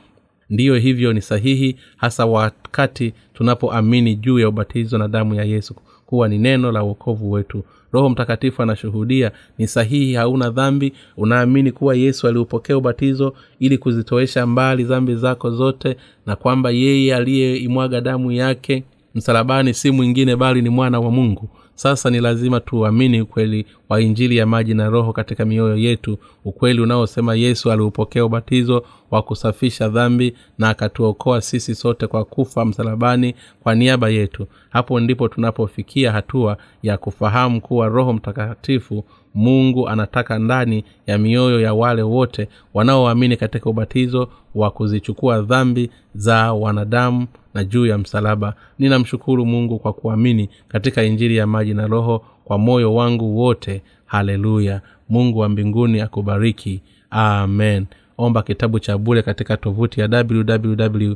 [0.50, 5.74] ndiyo hivyo ni sahihi hasa wakati tunapoamini juu ya ubatizo na damu ya yesu
[6.12, 7.64] kuwa ni neno la uokovu wetu.
[7.92, 10.92] Roho mtakatifu anashuhudia ni sahihi hauna dhambi.
[11.16, 15.96] Unaamini kuwa yesu aliupokea ubatizo ili kuzitoesha mbali dhambi zako zote
[16.26, 18.84] na kwamba yeye aliyeimwaga damu yake
[19.14, 21.48] msalabani si mwingine bali ni mwana wa mungu
[21.82, 26.80] sasa ni lazima tuamini ukweli wa injili ya maji na roho katika mioyo yetu ukweli
[26.80, 33.74] unaosema yesu aliupokea ubatizo wa kusafisha dhambi na akatuokoa sisi sote kwa kufa msalabani kwa
[33.74, 34.46] niaba yetu.
[34.70, 39.04] Hapo ndipo tunapofikia hatua ya kufahamu kuwa roho mtakatifu
[39.34, 46.52] mungu anataka ndani ya mioyo ya wale wote wanaoamini katika ubatizo wa kuzichukua dhambi za
[46.52, 48.54] wanadamu na juu ya msalaba.
[48.78, 53.82] Ninamshukuru mungu kwa kuamini katika injili ya maji na roho kwa moyo wangu wote.
[54.06, 54.80] Haleluya.
[55.08, 56.82] Mungu wa mbinguni akubariki.
[57.10, 57.86] Amen.
[58.18, 61.14] Omba kitabu cha bule katika tovuti ya www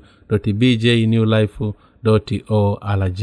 [0.55, 1.73] bjnewlife
[2.49, 3.23] org